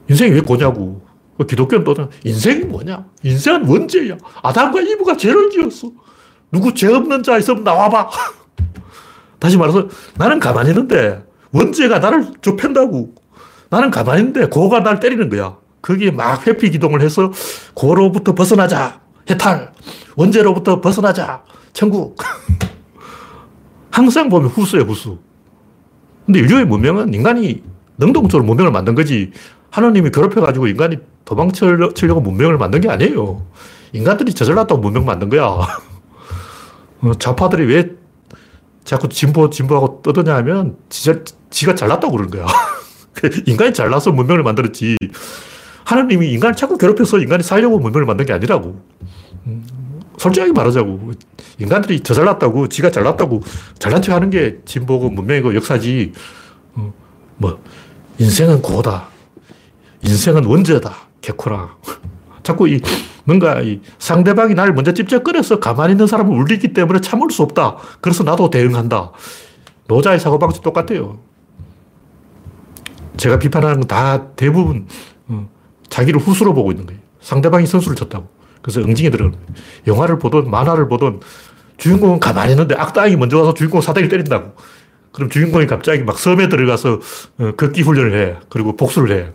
인생이 0.08 0.32
왜 0.32 0.40
고냐고. 0.40 1.02
그 1.36 1.46
기독교는 1.46 1.84
또 1.84 1.94
인생이 2.24 2.64
뭐냐? 2.64 3.04
인생은 3.22 3.66
원죄야. 3.66 4.16
아담과 4.42 4.80
이브가 4.80 5.16
죄를 5.16 5.50
지었어. 5.50 5.90
누구 6.52 6.72
죄 6.74 6.88
없는 6.88 7.22
자 7.22 7.36
있으면 7.38 7.64
나와봐. 7.64 8.08
다시 9.40 9.56
말해서 9.56 9.88
나는 10.16 10.38
가만히 10.38 10.70
있는데 10.70 11.24
원죄가 11.52 11.98
나를 11.98 12.26
좁힌다고. 12.40 13.14
나는 13.70 13.90
가만히 13.90 14.20
있는데 14.20 14.46
고가 14.46 14.80
날 14.80 15.00
때리는 15.00 15.28
거야. 15.28 15.56
거기에 15.82 16.12
막 16.12 16.46
회피 16.46 16.70
기동을 16.70 17.02
해서 17.02 17.32
고로부터 17.74 18.34
벗어나자. 18.34 19.00
해탈. 19.28 19.72
원죄로부터 20.16 20.80
벗어나자. 20.80 21.42
천국. 21.72 22.16
항상 23.90 24.28
보면 24.28 24.48
후수예요, 24.48 24.84
후수. 24.86 25.18
근데 26.26 26.40
인류의 26.40 26.64
문명은 26.64 27.12
인간이 27.12 27.62
능동적으로 27.98 28.44
문명을 28.44 28.72
만든 28.72 28.94
거지 28.94 29.32
하나님이 29.74 30.12
괴롭혀가지고 30.12 30.68
인간이 30.68 30.98
도망치려고 31.24 32.20
문명을 32.20 32.58
만든 32.58 32.80
게 32.80 32.88
아니에요. 32.88 33.44
인간들이 33.92 34.32
저질렀다고 34.32 34.80
문명 34.80 35.04
만든 35.04 35.28
거야. 35.28 35.42
어, 37.02 37.14
좌파들이 37.18 37.66
왜 37.66 37.90
자꾸 38.84 39.08
진보, 39.08 39.50
진보하고 39.50 40.00
떠드냐 40.02 40.36
하면 40.36 40.76
지 40.88 41.12
지가 41.50 41.74
잘났다고 41.74 42.12
그러는 42.12 42.30
거야. 42.30 42.46
인간이 43.46 43.74
잘나서 43.74 44.12
문명을 44.12 44.44
만들었지. 44.44 44.96
하나님이 45.82 46.30
인간을 46.30 46.54
자꾸 46.54 46.78
괴롭혀서 46.78 47.18
인간이 47.18 47.42
살려고 47.42 47.80
문명을 47.80 48.06
만든 48.06 48.26
게 48.26 48.32
아니라고. 48.32 48.80
음, 49.48 49.66
솔직하게 50.18 50.52
말하자고. 50.52 51.10
인간들이 51.58 52.00
저 52.00 52.14
잘났다고, 52.14 52.68
지가 52.68 52.92
잘났다고, 52.92 53.42
잘난 53.80 54.02
척 54.02 54.14
하는 54.14 54.30
게 54.30 54.60
진보고 54.66 55.10
문명이고 55.10 55.56
역사지. 55.56 56.12
어, 56.76 56.92
뭐, 57.38 57.60
인생은 58.18 58.62
고다. 58.62 59.13
인생은 60.04 60.44
원죄다. 60.44 60.94
개코라. 61.20 61.76
자꾸 62.42 62.68
이, 62.68 62.80
뭔가 63.24 63.60
이 63.62 63.80
상대방이 63.98 64.54
날 64.54 64.72
먼저 64.74 64.92
찝쩍거려서 64.92 65.60
가만히 65.60 65.92
있는 65.92 66.06
사람을 66.06 66.36
울리기 66.36 66.72
때문에 66.74 67.00
참을 67.00 67.30
수 67.30 67.42
없다. 67.42 67.76
그래서 68.00 68.22
나도 68.22 68.50
대응한다. 68.50 69.12
노자의 69.88 70.20
사고방식 70.20 70.62
똑같아요. 70.62 71.18
제가 73.16 73.38
비판하는 73.38 73.80
건 73.80 73.88
다 73.88 74.26
대부분 74.34 74.86
어, 75.28 75.48
자기를 75.88 76.20
후수로 76.20 76.52
보고 76.52 76.70
있는 76.72 76.84
거예요. 76.86 77.00
상대방이 77.20 77.66
선수를 77.66 77.96
쳤다고. 77.96 78.28
그래서 78.60 78.80
응징이 78.80 79.10
들어가는 79.10 79.32
거예요. 79.38 79.46
영화를 79.86 80.18
보든 80.18 80.50
만화를 80.50 80.88
보든 80.88 81.20
주인공은 81.78 82.20
가만히 82.20 82.52
있는데 82.52 82.74
악당이 82.74 83.16
먼저 83.16 83.38
와서 83.38 83.54
주인공 83.54 83.80
사대를 83.80 84.08
때린다고. 84.08 84.52
그럼 85.12 85.30
주인공이 85.30 85.66
갑자기 85.66 86.02
막 86.02 86.18
섬에 86.18 86.48
들어가서 86.48 87.00
어, 87.38 87.52
걷기 87.56 87.82
훈련을 87.82 88.18
해. 88.18 88.36
그리고 88.50 88.76
복수를 88.76 89.16
해. 89.16 89.32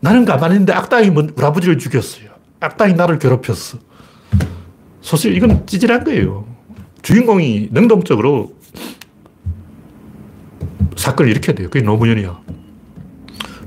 나는 0.00 0.24
가만히 0.24 0.54
있는데 0.54 0.72
악당이 0.72 1.08
우리 1.08 1.32
아버지를 1.38 1.78
죽였어요. 1.78 2.30
악당이 2.60 2.94
나를 2.94 3.18
괴롭혔어. 3.18 3.78
사실 5.02 5.36
이건 5.36 5.66
찌질한 5.66 6.04
거예요. 6.04 6.46
주인공이 7.02 7.68
능동적으로 7.72 8.54
사건을 10.96 11.30
일으켜야 11.30 11.54
돼요. 11.54 11.68
그게 11.70 11.84
노무현이야. 11.84 12.40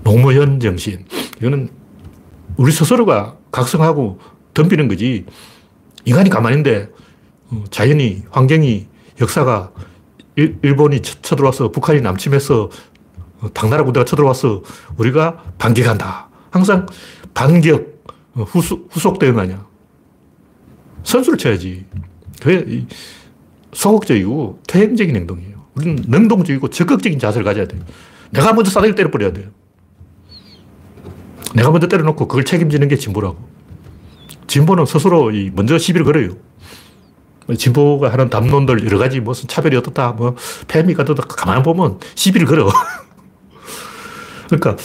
노무현 0.03 0.59
정신. 0.59 1.05
이거는 1.39 1.69
우리 2.57 2.71
스스로가 2.71 3.37
각성하고 3.51 4.19
덤비는 4.53 4.87
거지. 4.87 5.25
인간이 6.05 6.29
가만히 6.29 6.57
있는데 6.57 6.89
어, 7.49 7.63
자연이, 7.69 8.23
환경이, 8.29 8.87
역사가 9.21 9.71
일, 10.35 10.75
본이 10.75 11.01
쳐들어와서 11.01 11.71
북한이 11.71 12.01
남침해서 12.01 12.63
어, 12.63 12.69
당나라 13.49 13.83
군대가 13.83 14.05
쳐들어와서 14.05 14.63
우리가 14.97 15.43
반격한다. 15.57 16.29
항상 16.51 16.85
반격, 17.33 18.03
어, 18.35 18.43
후속, 18.43 18.89
후속 18.91 19.19
대응 19.19 19.37
아니야. 19.39 19.65
선수를 21.03 21.37
쳐야지. 21.37 21.85
그게 22.41 22.85
소극적이고 23.73 24.61
퇴행적인 24.67 25.15
행동이에요. 25.15 25.63
우리는 25.75 26.03
능동적이고 26.07 26.69
적극적인 26.69 27.19
자세를 27.19 27.43
가져야 27.43 27.67
돼요. 27.67 27.81
내가 28.31 28.53
먼저 28.53 28.71
싸대기 28.71 28.95
때려버려야 28.95 29.33
돼요. 29.33 29.49
내가 31.55 31.71
먼저 31.71 31.87
때려놓고 31.87 32.27
그걸 32.27 32.45
책임지는 32.45 32.87
게 32.87 32.95
진보라고. 32.95 33.37
진보는 34.47 34.85
스스로 34.85 35.31
먼저 35.53 35.77
시비를 35.77 36.05
걸어요. 36.05 36.35
진보가 37.57 38.11
하는 38.11 38.29
담론들 38.29 38.85
여러 38.85 38.97
가지 38.97 39.19
무슨 39.19 39.47
차별이 39.47 39.75
어떻다, 39.75 40.11
뭐 40.11 40.35
페미가 40.67 41.03
어떻다, 41.03 41.23
가만 41.23 41.63
보면 41.63 41.99
시비를 42.15 42.47
걸어. 42.47 42.69
그러니까 44.45 44.77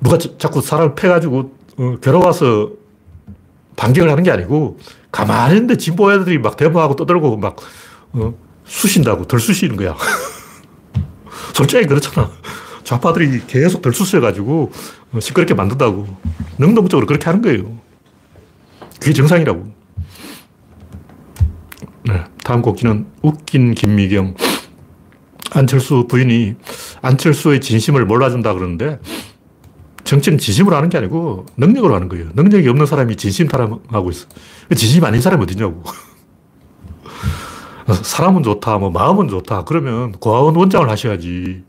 누가 0.00 0.18
자꾸 0.18 0.60
사람을 0.60 0.94
패가지고 0.94 1.54
어, 1.78 1.96
괴로워서 2.00 2.70
반격을 3.76 4.10
하는 4.10 4.22
게 4.22 4.30
아니고 4.30 4.78
가만히 5.10 5.54
있는데 5.54 5.76
진보 5.76 6.12
애들이 6.12 6.38
막 6.38 6.56
데모하고 6.56 6.96
떠들고 6.96 7.36
막 7.36 7.56
어, 8.12 8.34
쑤신다고 8.64 9.26
덜 9.26 9.40
쑤시는 9.40 9.76
거야. 9.76 9.96
솔직히 11.54 11.86
그렇잖아. 11.86 12.30
좌파들이 12.84 13.46
계속 13.46 13.82
덜 13.82 13.92
쑤셔가지고 13.94 14.72
어, 15.12 15.20
시끄럽게 15.20 15.54
만든다고. 15.54 16.06
능동적으로 16.58 17.06
그렇게 17.06 17.24
하는 17.26 17.42
거예요. 17.42 17.78
그게 19.00 19.12
정상이라고. 19.12 19.66
네, 22.04 22.24
다음 22.44 22.62
곡기는 22.62 23.06
웃긴 23.22 23.74
김미경. 23.74 24.34
안철수 25.54 26.06
부인이 26.08 26.56
안철수의 27.02 27.60
진심을 27.60 28.06
몰라준다 28.06 28.54
그러는데 28.54 28.98
정치는 30.04 30.38
진심으로 30.38 30.74
하는 30.76 30.88
게 30.88 30.98
아니고 30.98 31.46
능력으로 31.56 31.94
하는 31.94 32.08
거예요. 32.08 32.28
능력이 32.34 32.68
없는 32.68 32.86
사람이 32.86 33.16
진심 33.16 33.48
타령하고 33.48 34.10
있어. 34.10 34.26
진심 34.76 35.04
아닌 35.04 35.20
사람이 35.20 35.42
어디냐고. 35.42 35.82
사람은 38.02 38.42
좋다, 38.42 38.78
뭐 38.78 38.90
마음은 38.90 39.28
좋다. 39.28 39.64
그러면 39.64 40.12
고아원 40.12 40.56
원장을 40.56 40.88
하셔야지. 40.88 41.64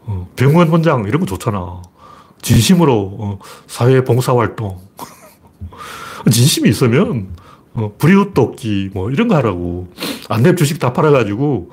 어, 0.00 0.28
병원 0.36 0.68
원장 0.68 1.04
이런 1.06 1.20
거 1.20 1.26
좋잖아. 1.26 1.82
진심으로 2.42 3.16
어, 3.18 3.38
사회 3.66 4.04
봉사활동. 4.04 4.80
진심이 6.30 6.68
있으면 6.68 7.28
어, 7.74 7.92
불이웃 7.98 8.34
돕기 8.34 8.90
뭐 8.92 9.10
이런 9.10 9.28
거 9.28 9.36
하라고. 9.36 9.88
안내 10.28 10.54
주식 10.54 10.78
다 10.78 10.92
팔아가지고 10.92 11.70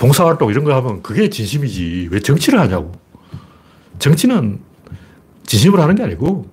봉사활동 0.00 0.50
이런 0.50 0.64
거 0.64 0.74
하면 0.74 1.02
그게 1.02 1.28
진심이지. 1.28 2.08
왜 2.10 2.20
정치를 2.20 2.58
하냐고. 2.58 2.92
정치는 3.98 4.58
진심으로 5.44 5.82
하는 5.82 5.94
게 5.94 6.02
아니고 6.02 6.50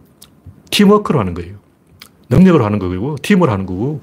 팀워크로 0.69 1.17
하는 1.19 1.33
거예요. 1.33 1.55
능력으로 2.29 2.65
하는 2.65 2.77
거고, 2.77 3.15
팀으로 3.21 3.49
하는 3.49 3.65
거고, 3.65 4.01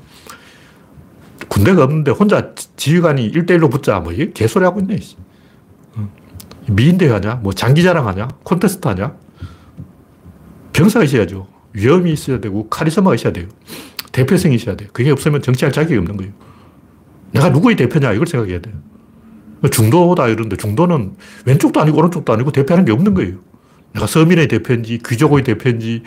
군대가 1.48 1.84
없는데 1.84 2.10
혼자 2.10 2.54
지휘관이 2.76 3.32
1대1로 3.32 3.70
붙자. 3.70 4.00
뭐, 4.00 4.14
개소리 4.32 4.64
하고 4.64 4.80
있네. 4.80 4.98
어. 5.96 6.10
미인대 6.66 7.06
하냐? 7.10 7.34
뭐, 7.42 7.52
장기자랑 7.52 8.08
하냐? 8.08 8.28
콘테스트 8.44 8.88
하냐? 8.88 9.14
병사가 10.72 11.04
있어야죠. 11.04 11.46
위험이 11.74 12.14
있어야 12.14 12.40
되고, 12.40 12.70
카리스마가 12.70 13.14
있어야 13.14 13.34
돼요. 13.34 13.48
대표성이 14.10 14.54
있어야 14.54 14.74
돼요. 14.74 14.88
그게 14.94 15.10
없으면 15.10 15.42
정치할 15.42 15.70
자격이 15.70 15.98
없는 15.98 16.16
거예요. 16.16 16.32
내가 17.32 17.50
누구의 17.50 17.76
대표냐? 17.76 18.14
이걸 18.14 18.26
생각해야 18.26 18.60
돼요. 18.60 18.74
중도다 19.70 20.28
이런데 20.28 20.56
중도는 20.56 21.16
왼쪽도 21.46 21.80
아니고 21.80 21.98
오른쪽도 21.98 22.32
아니고 22.32 22.52
대표하는 22.52 22.84
게 22.84 22.92
없는 22.92 23.14
거예요. 23.14 23.36
내가 23.92 24.06
서민의 24.06 24.48
대표인지, 24.48 25.00
귀족의 25.06 25.44
대표인지, 25.44 26.02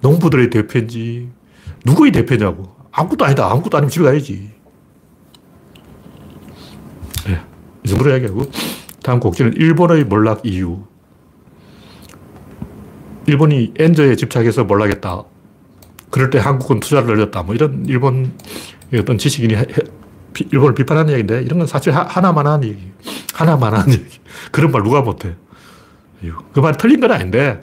농부들의 0.00 0.50
대표인지, 0.50 1.28
누구의 1.84 2.12
대표냐고. 2.12 2.74
아무것도 2.92 3.24
아니다. 3.24 3.50
아무것도 3.50 3.76
아니면 3.76 3.90
집에 3.90 4.04
가야지. 4.04 4.50
네. 7.26 7.40
이 7.84 7.88
정도로 7.88 8.10
이야기하고, 8.10 8.50
다음 9.02 9.20
곡지는 9.20 9.54
일본의 9.54 10.04
몰락 10.04 10.46
이유. 10.46 10.84
일본이 13.26 13.74
엔저에 13.76 14.14
집착해서 14.16 14.64
몰락했다. 14.64 15.24
그럴 16.10 16.30
때 16.30 16.38
한국은 16.38 16.80
투자를 16.80 17.08
늘렸다. 17.08 17.42
뭐 17.42 17.54
이런 17.54 17.84
일본 17.86 18.32
어떤 18.94 19.18
지식인이 19.18 19.54
일본을 20.44 20.74
비판하는 20.74 21.12
얘기인데 21.12 21.42
이런 21.42 21.58
건 21.58 21.66
사실 21.66 21.92
하 21.94 22.20
나만 22.20 22.46
한 22.46 22.64
얘기. 22.64 22.92
하나만 23.34 23.74
한 23.74 23.90
얘기. 23.90 24.20
그런 24.50 24.70
말 24.72 24.82
누가 24.82 25.02
못해. 25.02 25.34
그 26.52 26.60
말이 26.60 26.76
틀린 26.78 27.00
건 27.00 27.12
아닌데 27.12 27.62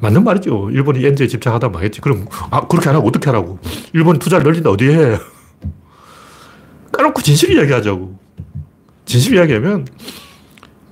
맞는 0.00 0.24
말이죠. 0.24 0.70
일본이 0.70 1.04
엔저에 1.04 1.26
집착하다 1.26 1.68
말겠지. 1.70 2.00
그럼 2.00 2.26
아 2.50 2.66
그렇게 2.66 2.88
안 2.88 2.96
하고 2.96 3.08
어떻게 3.08 3.26
하라고. 3.30 3.58
일본이 3.92 4.18
투자를 4.18 4.44
늘린다 4.44 4.70
어디에 4.70 4.94
해. 4.94 5.18
까놓고 6.92 7.22
진실 7.22 7.52
이야기하자고. 7.52 8.18
진실 9.06 9.34
이야기하면 9.36 9.86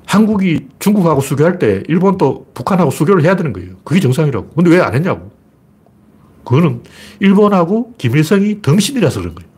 한국이 0.07 0.69
중국하고 0.79 1.21
수교할 1.21 1.59
때 1.59 1.83
일본도 1.89 2.53
북한하고 2.55 2.91
수교를 2.91 3.25
해야 3.25 3.37
되는 3.37 3.53
거예요. 3.53 3.75
그게 3.85 4.01
정상이라고. 4.01 4.51
근데 4.51 4.71
왜 4.71 4.81
안 4.81 4.95
했냐고. 4.95 5.33
그거는 6.45 6.83
일본하고 7.21 7.95
김일성이 7.99 8.61
덩신이라서 8.63 9.21
그런 9.21 9.35
거예요. 9.35 9.51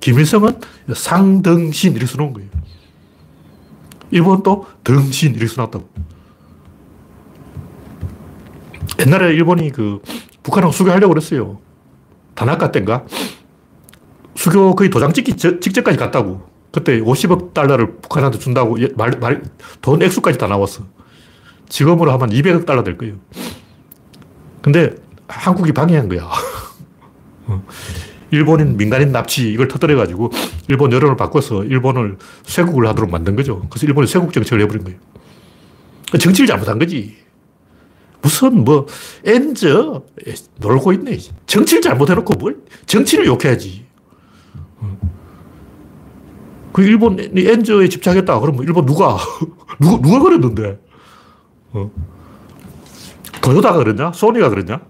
김일성은 0.00 0.60
상등신 0.94 1.92
이렇게 1.92 2.06
써놓은 2.06 2.32
거예요. 2.34 2.48
일본도 4.10 4.66
등신 4.84 5.34
이렇게 5.34 5.46
써놨다고. 5.48 5.88
옛날에 9.00 9.34
일본이 9.34 9.70
그 9.70 10.00
북한하고 10.42 10.72
수교하려고 10.72 11.14
그랬어요. 11.14 11.58
다나카 12.34 12.70
때인가? 12.70 13.04
수교 14.36 14.74
거의 14.74 14.90
도장 14.90 15.12
찍기 15.12 15.36
직전까지 15.36 15.96
갔다고. 15.98 16.48
그때 16.70 17.00
50억 17.00 17.54
달러를 17.54 17.98
북한한테 18.00 18.38
준다고 18.38 18.76
말, 18.96 19.12
말, 19.20 19.42
돈 19.80 20.02
액수까지 20.02 20.38
다 20.38 20.48
나왔어. 20.48 20.84
지금으로 21.68 22.12
하면 22.12 22.30
200억 22.30 22.66
달러 22.66 22.82
될 22.82 22.98
거예요. 22.98 23.14
근데 24.60 24.94
한국이 25.28 25.72
방해한 25.72 26.08
거야. 26.08 26.28
어. 28.34 28.36
일본인 28.36 28.76
민간인 28.76 29.12
납치 29.12 29.52
이걸 29.52 29.68
터뜨려가지고 29.68 30.30
일본 30.68 30.92
여론을 30.92 31.16
바꿔서 31.16 31.64
일본을 31.64 32.18
쇄국을 32.44 32.86
하도록 32.88 33.10
만든 33.10 33.36
거죠. 33.36 33.66
그래서 33.70 33.86
일본이 33.86 34.06
쇄국 34.06 34.32
정책을 34.32 34.62
해버린 34.62 34.84
거예요. 34.84 34.98
정치를 36.18 36.46
잘못한 36.46 36.78
거지. 36.78 37.16
무슨 38.22 38.64
뭐 38.64 38.86
엔저 39.24 40.02
놀고 40.58 40.92
있네. 40.94 41.18
정치를 41.46 41.82
잘못해놓고 41.82 42.34
뭘 42.34 42.56
정치를 42.86 43.26
욕해야지. 43.26 43.84
그 46.72 46.82
일본이 46.82 47.30
엔저에 47.36 47.88
집착했다. 47.88 48.40
그러면 48.40 48.64
일본 48.64 48.84
누가 48.84 49.16
누가 49.78 50.02
누가 50.02 50.20
그랬는데? 50.20 50.80
어. 51.72 51.90
도요다가 53.40 53.78
그랬냐? 53.78 54.10
소니가 54.12 54.48
그랬냐? 54.48 54.80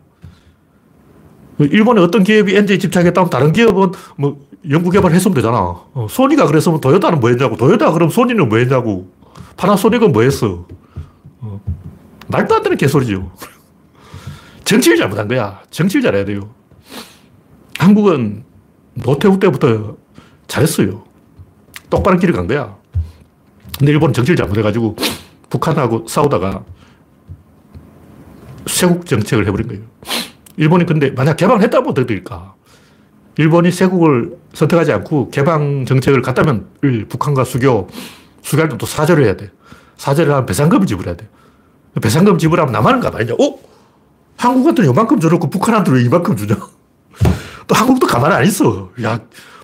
일본의 1.59 2.03
어떤 2.03 2.25
기업이 2.25 2.57
엔진에 2.57 2.79
집착했다면 2.79 3.31
다른 3.31 3.53
기업은 3.53 3.93
뭐 4.17 4.45
연구개발 4.69 5.13
했으면 5.13 5.35
되잖아. 5.35 5.59
어, 5.59 6.07
소니가 6.09 6.47
그랬으면 6.47 6.81
도요타는 6.81 7.21
뭐 7.21 7.31
했냐고. 7.31 7.57
도요타 7.57 7.93
그럼 7.93 8.11
소니는 8.11 8.49
뭐 8.49 8.59
했냐고. 8.59 9.13
파나소닉은 9.57 10.13
뭐 10.13 10.23
했어. 10.23 10.67
어, 11.41 11.61
말도 12.27 12.55
안 12.57 12.63
되는 12.63 12.77
개소리죠. 12.77 13.31
정치를 14.65 14.97
잘못한 14.97 15.29
거야. 15.29 15.61
정치를 15.71 16.03
잘해야 16.03 16.25
돼요. 16.25 16.51
한국은 17.79 18.45
노태우 18.95 19.39
때부터 19.39 19.97
잘했어요. 20.47 21.05
똑바른 21.91 22.19
길을 22.19 22.35
간 22.35 22.47
거야. 22.47 22.77
근데 23.79 23.93
일본은 23.93 24.13
정치를 24.13 24.37
잘못해가지고 24.37 24.97
북한하고 25.51 26.07
싸우다가 26.09 26.65
쇄국 28.67 29.07
정책을 29.07 29.47
해버린 29.47 29.69
거예요. 29.69 29.83
일본이 30.57 30.87
근데 30.87 31.11
만약 31.11 31.37
개방을 31.37 31.63
했다면 31.63 31.91
어떻게 31.91 32.07
될까? 32.07 32.55
일본이 33.37 33.73
세국을 33.73 34.37
선택하지 34.53 34.93
않고 34.93 35.31
개방 35.31 35.85
정책을 35.85 36.23
갔다면 36.23 36.69
북한과 37.09 37.45
수교, 37.45 37.89
수교할 38.43 38.69
때또 38.71 38.87
사절을 38.87 39.25
해야 39.25 39.37
돼. 39.37 39.51
사절을 39.97 40.33
하면 40.33 40.47
배상금을 40.47 40.87
지불해야 40.87 41.17
돼. 41.17 41.29
배상금 42.01 42.39
지불하면 42.39 42.73
남한은 42.73 43.01
가만히 43.01 43.25
있냐? 43.25 43.35
어? 43.35 43.59
한국한테는 44.37 44.91
요만큼 44.91 45.21
줘놓고 45.21 45.51
북한한테는 45.51 46.01
왜 46.01 46.05
이만큼 46.05 46.37
주냐? 46.37 46.57
또 47.67 47.75
한국도 47.75 48.07
가만히 48.07 48.35
안 48.35 48.45
있어. 48.45 48.91
야, 49.03 49.19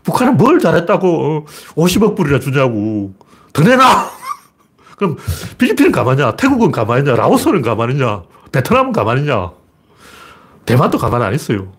북한은 0.05 0.37
뭘 0.37 0.59
잘했다고 0.59 1.46
50억 1.74 2.03
어, 2.03 2.14
불이나 2.14 2.40
주냐고. 2.40 3.14
더 3.53 3.62
내놔! 3.62 4.11
그럼 4.96 5.16
필리핀은 5.59 5.92
가만히냐? 5.92 6.37
태국은 6.37 6.70
가만히냐? 6.70 7.16
라오스는 7.16 7.62
가만히냐? 7.62 8.22
베트남은 8.53 8.92
가만히냐? 8.92 9.60
대만도 10.66 10.99
가만 10.99 11.23
안 11.23 11.35
있어요. 11.35 11.73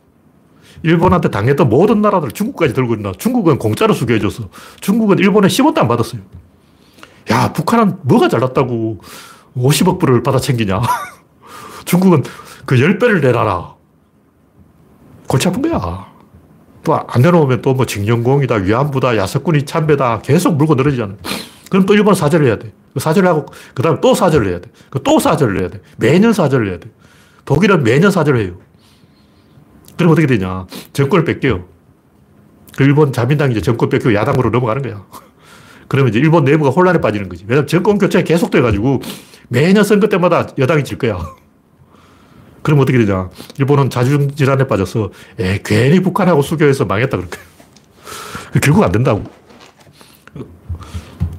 일본한테 0.83 1.29
당했던 1.29 1.69
모든 1.69 2.01
나라들 2.01 2.31
중국까지 2.31 2.73
들고 2.73 2.95
있나. 2.95 3.11
중국은 3.17 3.57
공짜로 3.59 3.93
수교해줬어. 3.93 4.49
중국은 4.79 5.19
일본에 5.19 5.47
10원도 5.47 5.77
안 5.79 5.87
받았어요. 5.87 6.21
야, 7.31 7.53
북한은 7.53 7.97
뭐가 8.03 8.27
잘났다고 8.29 8.99
50억 9.55 9.99
불을 9.99 10.23
받아 10.23 10.39
챙기냐. 10.39 10.81
중국은 11.85 12.23
그 12.65 12.75
10배를 12.75 13.21
내놔라. 13.21 13.75
골치 15.27 15.47
아픈 15.47 15.61
거야. 15.61 16.07
또 16.83 16.93
안 17.07 17.21
내놓으면 17.21 17.61
또 17.61 17.73
뭐 17.75 17.85
징용공이다, 17.85 18.55
위안부다, 18.55 19.15
야석군이 19.17 19.65
참배다 19.65 20.21
계속 20.23 20.55
물고 20.55 20.73
늘어지잖아. 20.75 21.13
그럼 21.69 21.85
또 21.85 21.93
일본 21.93 22.15
사절을 22.15 22.47
해야 22.47 22.57
돼. 22.57 22.73
그 22.93 22.99
사절을 22.99 23.29
하고, 23.29 23.45
그 23.75 23.83
다음에 23.83 23.99
또 24.01 24.13
사절을 24.15 24.47
해야 24.47 24.59
돼. 24.59 24.69
그또 24.89 25.19
사절을 25.19 25.61
해야 25.61 25.69
돼. 25.69 25.79
매년 25.97 26.33
사절을 26.33 26.67
해야 26.69 26.79
돼. 26.79 26.89
독일은 27.45 27.83
매년 27.83 28.09
사절을 28.11 28.41
해요. 28.41 28.55
그럼 30.01 30.13
어떻게 30.13 30.25
되냐. 30.25 30.65
정권을 30.93 31.25
뺏겨요. 31.25 31.63
그 32.75 32.83
일본 32.83 33.13
자민당이 33.13 33.51
이제 33.51 33.61
정권 33.61 33.89
뺏기고 33.89 34.15
야당으로 34.15 34.49
넘어가는 34.49 34.81
거야. 34.81 35.05
그러면 35.87 36.09
이제 36.09 36.17
일본 36.17 36.43
내부가 36.43 36.71
혼란에 36.71 36.99
빠지는 36.99 37.29
거지. 37.29 37.45
왜냐면 37.47 37.67
정권 37.67 37.99
교체가 37.99 38.23
계속돼가지고 38.23 38.99
매년 39.49 39.83
선거 39.83 40.09
때마다 40.09 40.47
여당이 40.57 40.85
질 40.85 40.97
거야. 40.97 41.19
그럼 42.63 42.79
어떻게 42.79 42.97
되냐. 42.97 43.29
일본은 43.59 43.91
자중질환에 43.91 44.65
빠져서 44.65 45.11
에 45.37 45.59
괜히 45.63 45.99
북한하고 45.99 46.41
수교해서 46.41 46.85
망했다 46.85 47.17
그럴 47.17 47.29
거야. 47.29 47.43
결국 48.63 48.83
안 48.83 48.91
된다고. 48.91 49.23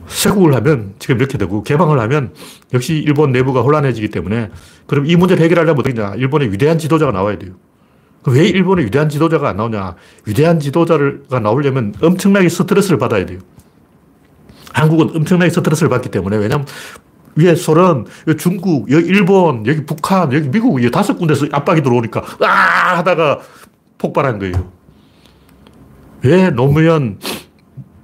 쇄국을 0.07 0.55
하면 0.55 0.95
지금 1.01 1.17
이렇게 1.17 1.37
되고 1.37 1.65
개방을 1.65 1.99
하면 1.99 2.33
역시 2.73 2.95
일본 2.95 3.33
내부가 3.33 3.63
혼란해지기 3.63 4.11
때문에 4.11 4.51
그럼 4.87 5.07
이 5.07 5.17
문제를 5.17 5.43
해결하려면 5.43 5.81
어떻게 5.81 6.01
냐 6.01 6.15
일본의 6.15 6.53
위대한 6.53 6.79
지도자가 6.79 7.11
나와야 7.11 7.39
돼요. 7.39 7.55
왜 8.27 8.47
일본의 8.47 8.87
위대한 8.87 9.09
지도자가 9.09 9.51
안 9.51 9.57
나오냐? 9.57 9.97
위대한 10.27 10.61
지도자가 10.61 11.41
나오려면 11.41 11.95
엄청나게 12.01 12.49
스트레스를 12.49 12.99
받아야 12.99 13.27
돼요. 13.27 13.41
한국은 14.73 15.17
엄청나게 15.17 15.51
스트레스를 15.51 15.89
받기 15.89 16.11
때문에 16.11 16.37
왜냐면 16.37 16.67
위에 17.35 17.55
소련, 17.55 18.07
여기 18.29 18.39
중국, 18.39 18.91
여기 18.91 19.07
일본, 19.07 19.67
여기 19.67 19.85
북한, 19.85 20.33
여기 20.33 20.49
미국, 20.49 20.83
이 20.83 20.91
다섯 20.91 21.17
군데서 21.17 21.47
압박이 21.51 21.83
들어오니까 21.83 22.23
아 22.41 22.99
하다가 22.99 23.41
폭발한 23.99 24.39
거예요. 24.39 24.71
왜 26.23 26.51
노무현, 26.51 27.19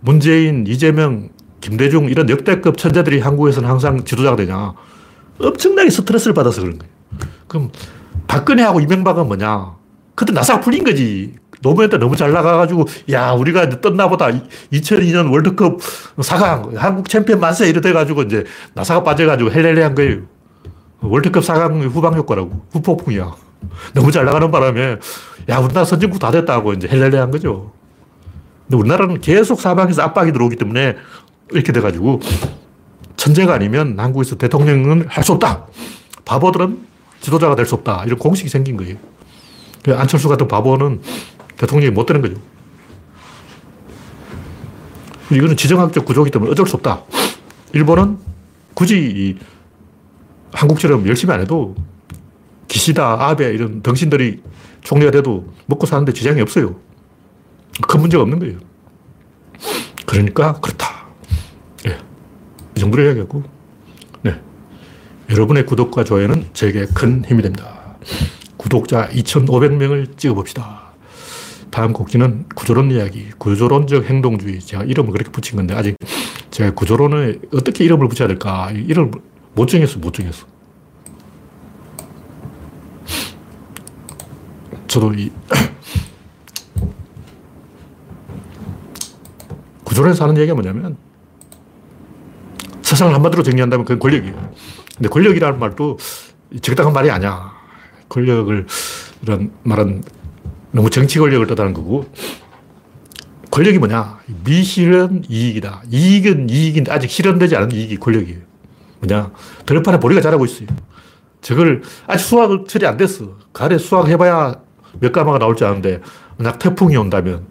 문재인, 0.00 0.66
이재명, 0.66 1.28
김대중 1.60 2.08
이런 2.08 2.28
역대급 2.28 2.76
천재들이 2.76 3.20
한국에서는 3.20 3.68
항상 3.68 4.04
지도자가 4.04 4.36
되냐? 4.36 4.72
엄청나게 5.40 5.90
스트레스를 5.90 6.34
받아서 6.34 6.62
그런 6.62 6.78
거예요. 6.78 6.92
그럼 7.46 7.70
박근혜하고 8.26 8.80
이명박은 8.80 9.26
뭐냐? 9.26 9.77
그때 10.18 10.32
나사가 10.32 10.60
풀린 10.60 10.82
거지. 10.82 11.32
노무현 11.62 11.90
때 11.90 11.96
너무 11.96 12.16
잘 12.16 12.32
나가가지고, 12.32 12.86
야, 13.12 13.30
우리가 13.30 13.80
떴나 13.80 14.08
보다. 14.08 14.28
2002년 14.72 15.30
월드컵 15.32 15.78
4강, 16.16 16.74
한국 16.74 17.08
챔피언 17.08 17.38
만세 17.38 17.68
이래 17.68 17.80
돼가지고 17.80 18.22
이제 18.22 18.42
나사가 18.74 19.04
빠져가지고 19.04 19.52
헬렐레 19.52 19.80
한 19.80 19.94
거예요. 19.94 20.22
월드컵 21.02 21.44
4강 21.44 21.88
후방 21.88 22.14
효과라고. 22.16 22.66
후폭풍이야. 22.72 23.32
너무 23.94 24.10
잘 24.10 24.24
나가는 24.24 24.50
바람에, 24.50 24.96
야, 25.50 25.58
우리나라 25.58 25.84
선진국 25.84 26.18
다 26.18 26.32
됐다고 26.32 26.72
이제 26.72 26.88
헬렐레 26.88 27.16
한 27.16 27.30
거죠. 27.30 27.70
근데 28.66 28.76
우리나라는 28.76 29.20
계속 29.20 29.60
사방에서 29.60 30.02
압박이 30.02 30.32
들어오기 30.32 30.56
때문에 30.56 30.96
이렇게 31.52 31.72
돼가지고, 31.72 32.18
천재가 33.16 33.54
아니면 33.54 33.94
한국에서 33.96 34.34
대통령은 34.36 35.06
할 35.08 35.22
수 35.22 35.30
없다. 35.32 35.66
바보들은 36.24 36.80
지도자가 37.20 37.54
될 37.54 37.66
수 37.66 37.76
없다. 37.76 38.02
이런 38.04 38.18
공식이 38.18 38.48
생긴 38.48 38.76
거예요. 38.76 38.96
그 39.88 39.96
안철수 39.96 40.28
같은 40.28 40.46
바보는 40.46 41.00
대통령이 41.56 41.90
못 41.90 42.04
되는 42.04 42.20
거죠. 42.20 42.38
이거는 45.30 45.56
지정학적 45.56 46.04
구조이기 46.04 46.30
때문에 46.30 46.50
어쩔 46.50 46.66
수 46.66 46.76
없다. 46.76 47.04
일본은 47.72 48.18
굳이 48.74 49.38
한국처럼 50.52 51.06
열심히 51.08 51.32
안 51.32 51.40
해도 51.40 51.74
기시다, 52.66 53.28
아베 53.28 53.54
이런 53.54 53.80
덩신들이 53.80 54.42
총리가 54.82 55.10
돼도 55.10 55.54
먹고 55.64 55.86
사는데 55.86 56.12
지장이 56.12 56.42
없어요. 56.42 56.78
큰 57.86 58.00
문제가 58.00 58.22
없는 58.24 58.40
거예요. 58.40 58.58
그러니까 60.04 60.60
그렇다. 60.60 61.06
예. 61.86 61.98
이 62.76 62.80
정도로 62.80 63.04
이야기하고, 63.04 63.42
네. 64.20 64.38
여러분의 65.30 65.64
구독과 65.64 66.04
좋아요는 66.04 66.50
제게 66.52 66.84
큰 66.94 67.24
힘이 67.24 67.40
됩니다. 67.40 67.96
구독자 68.68 69.08
2,500명을 69.08 70.18
찍어봅시다. 70.18 70.92
다음 71.70 71.94
곡지는 71.94 72.44
구조론 72.54 72.90
이야기, 72.90 73.30
구조론적 73.38 74.04
행동주의. 74.04 74.60
제가 74.60 74.84
이름을 74.84 75.12
그렇게 75.12 75.30
붙인 75.30 75.56
건데, 75.56 75.74
아직 75.74 75.96
제가 76.50 76.74
구조론에 76.74 77.38
어떻게 77.54 77.84
이름을 77.84 78.08
붙여야 78.08 78.28
될까? 78.28 78.70
이름을 78.70 79.12
못 79.54 79.68
정했어, 79.68 79.98
못 79.98 80.12
정했어. 80.12 80.44
저도 84.86 85.14
이 85.14 85.30
구조론에서 89.84 90.24
하는 90.24 90.36
얘기가 90.36 90.54
뭐냐면 90.54 90.98
세상을 92.82 93.14
한마디로 93.14 93.42
정리한다면 93.42 93.86
그건 93.86 93.98
권력이에요. 93.98 94.52
근데 94.94 95.08
권력이라는 95.08 95.58
말도 95.58 95.96
적당한 96.60 96.92
말이 96.92 97.10
아니야. 97.10 97.57
권력을, 98.08 98.66
이런 99.22 99.52
말은 99.62 100.02
너무 100.72 100.90
정치 100.90 101.18
권력을 101.18 101.46
뜻하는 101.46 101.72
거고, 101.74 102.06
권력이 103.50 103.78
뭐냐? 103.78 104.20
미실현 104.44 105.24
이익이다. 105.28 105.82
이익은 105.90 106.50
이익인데 106.50 106.92
아직 106.92 107.10
실현되지 107.10 107.56
않은 107.56 107.72
이익이 107.72 107.96
권력이에요. 107.96 108.40
뭐냐? 109.00 109.32
들판에 109.66 109.98
보리가 110.00 110.20
자라고 110.20 110.44
있어요. 110.44 110.68
저걸 111.40 111.82
아직 112.06 112.24
수확을 112.24 112.64
처리 112.66 112.86
안 112.86 112.96
됐어. 112.96 113.36
가래 113.52 113.78
수확해봐야 113.78 114.60
몇 115.00 115.12
가마가 115.12 115.38
나올지 115.38 115.64
아는데, 115.64 116.00
만약 116.36 116.58
태풍이 116.58 116.96
온다면, 116.96 117.46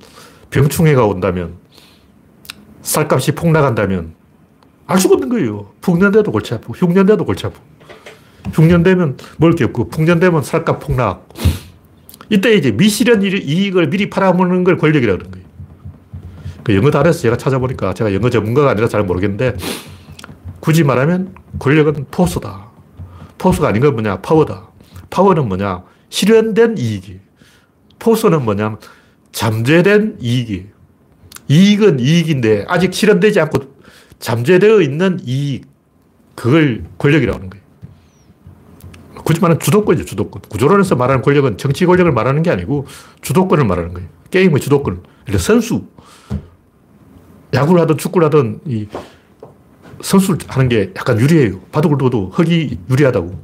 병충해가 0.50 1.06
온다면, 1.06 1.56
쌀값이 2.82 3.34
폭락한다면, 3.34 4.14
알 4.86 5.00
수가 5.00 5.16
없는 5.16 5.30
거예요. 5.30 5.72
풍년대도 5.82 6.32
골치 6.32 6.54
아프고, 6.54 6.74
흉년대도 6.74 7.26
골치 7.26 7.46
아프고. 7.46 7.64
흉년되면 8.54 9.18
먹을 9.38 9.56
게 9.56 9.64
없고, 9.66 9.90
풍년되면 9.90 10.44
쌀값 10.44 10.80
폭락. 10.80 11.30
이때 12.30 12.54
이제 12.56 12.72
미실현 12.72 13.24
이익을 13.24 13.90
미리 13.90 14.10
팔아먹는 14.10 14.64
걸 14.64 14.78
권력이라고 14.78 15.18
그러는 15.18 15.32
거예요. 15.32 15.48
그 16.64 16.76
영어 16.76 16.92
단에서 16.92 17.20
제가 17.20 17.38
찾아보니까 17.38 17.94
제가 17.94 18.14
영어 18.14 18.30
전문가가 18.30 18.72
아니라 18.72 18.88
잘 18.88 19.04
모르겠는데, 19.04 19.56
굳이 20.60 20.84
말하면 20.84 21.34
권력은 21.60 22.08
포스다. 22.12 22.68
포스가 23.38 23.70
아닌 23.70 23.82
건 23.82 23.94
뭐냐? 23.94 24.22
파워다. 24.22 24.70
파워는 25.10 25.48
뭐냐? 25.48 25.84
실현된 26.10 26.78
이익이. 26.78 27.20
포스는 28.00 28.44
뭐냐? 28.44 28.78
잠재된 29.32 30.18
이익이. 30.20 30.66
이익은 31.48 32.00
이익인데 32.00 32.66
아직 32.68 32.94
실현되지 32.94 33.40
않고 33.40 33.60
잠재되어 34.20 34.82
있는 34.82 35.20
이익. 35.24 35.66
그걸 36.36 36.84
권력이라고 36.98 37.38
하는 37.38 37.50
거예요. 37.50 37.64
굳이 39.28 39.42
말하면 39.42 39.60
주도권이죠, 39.60 40.06
주도권. 40.06 40.42
구조론에서 40.48 40.96
말하는 40.96 41.22
권력은 41.22 41.58
정치 41.58 41.86
권력을 41.86 42.10
말하는 42.14 42.44
게 42.44 42.50
아니고 42.50 42.86
주도권을 43.20 43.66
말하는 43.66 43.94
거예요. 43.94 44.08
게임의 44.32 44.62
주도권. 44.62 45.04
그러니까 45.26 45.44
선수. 45.44 45.84
야구를 47.54 47.82
하든 47.82 47.98
축구를 47.98 48.28
하든 48.28 48.62
이 48.64 48.88
선수를 50.00 50.38
하는 50.48 50.70
게 50.70 50.94
약간 50.96 51.20
유리해요. 51.20 51.60
바둑을 51.74 51.98
둬도 51.98 52.30
흑이 52.30 52.80
유리하다고. 52.90 53.38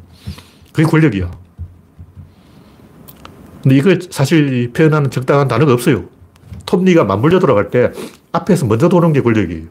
그게 0.71 0.87
권력이야. 0.87 1.29
근데 3.61 3.75
이걸 3.75 3.99
사실 4.09 4.71
표현하는 4.71 5.11
적당한 5.11 5.49
단어가 5.49 5.73
없어요. 5.73 6.05
톱니가 6.65 7.03
맞물려 7.03 7.39
돌아갈 7.39 7.69
때 7.69 7.91
앞에서 8.31 8.67
먼저 8.67 8.87
도는 8.87 9.11
게 9.11 9.19
권력이에요. 9.19 9.67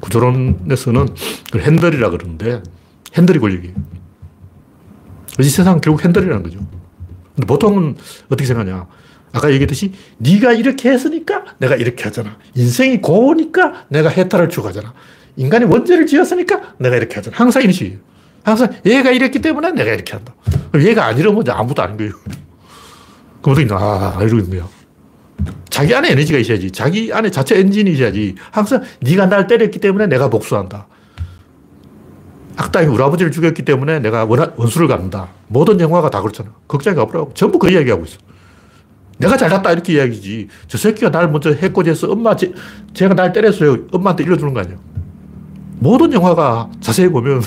구조론에서는 0.00 1.08
핸들이라 1.56 2.10
그러는데 2.10 2.62
핸들이 3.16 3.38
권력이에요. 3.38 3.93
이 5.40 5.44
세상 5.44 5.80
결국 5.80 6.04
핸들이라는 6.04 6.42
거죠. 6.42 6.58
근데 7.34 7.46
보통은 7.46 7.96
어떻게 8.26 8.46
생각하냐. 8.46 8.86
아까 9.32 9.50
얘기했듯이 9.50 9.92
네가 10.18 10.52
이렇게 10.52 10.90
했으니까 10.90 11.44
내가 11.58 11.74
이렇게 11.74 12.04
하잖아. 12.04 12.38
인생이 12.54 13.00
고우니까 13.00 13.86
내가 13.88 14.08
해탈을 14.08 14.48
추구하잖아. 14.48 14.94
인간이 15.36 15.64
원죄를 15.64 16.06
지었으니까 16.06 16.74
내가 16.78 16.96
이렇게 16.96 17.16
하잖아. 17.16 17.36
항상 17.36 17.62
이런 17.62 17.72
식이에요. 17.72 17.98
항상 18.44 18.72
얘가 18.86 19.10
이랬기 19.10 19.40
때문에 19.40 19.72
내가 19.72 19.92
이렇게 19.92 20.12
한다. 20.12 20.34
얘가 20.76 21.06
안 21.06 21.18
이러면 21.18 21.42
아무도 21.48 21.82
아닌 21.82 21.96
거예요. 21.96 22.12
그럼 23.42 23.56
어떻게, 23.56 23.76
아, 23.76 24.18
이러고 24.22 24.38
있는 24.38 24.58
거야. 24.58 24.68
자기 25.68 25.94
안에 25.94 26.12
에너지가 26.12 26.38
있어야지. 26.38 26.70
자기 26.70 27.12
안에 27.12 27.30
자체 27.30 27.58
엔진이 27.58 27.90
있어야지. 27.92 28.36
항상 28.52 28.82
네가 29.00 29.26
날 29.26 29.48
때렸기 29.48 29.80
때문에 29.80 30.06
내가 30.06 30.30
복수한다. 30.30 30.86
악당이 32.56 32.86
우리 32.86 33.02
아버지를 33.02 33.32
죽였기 33.32 33.64
때문에 33.64 33.98
내가 34.00 34.24
원수를 34.24 34.86
갚는다. 34.88 35.28
모든 35.48 35.80
영화가 35.80 36.10
다 36.10 36.20
그렇잖아. 36.20 36.50
극장에 36.66 36.94
가보라고. 36.94 37.32
전부 37.34 37.58
그 37.58 37.70
이야기하고 37.70 38.04
있어. 38.04 38.18
내가 39.18 39.36
잘났다 39.36 39.72
이렇게 39.72 39.94
이야기지. 39.94 40.48
저 40.68 40.78
새끼가 40.78 41.10
날 41.10 41.30
먼저 41.30 41.52
해코지해서 41.52 42.10
엄마, 42.10 42.36
제, 42.36 42.52
제가 42.94 43.14
날 43.14 43.32
때렸어요. 43.32 43.86
엄마한테 43.92 44.24
일러주는 44.24 44.52
거 44.52 44.60
아니야. 44.60 44.76
모든 45.78 46.12
영화가 46.12 46.70
자세히 46.80 47.08
보면 47.08 47.42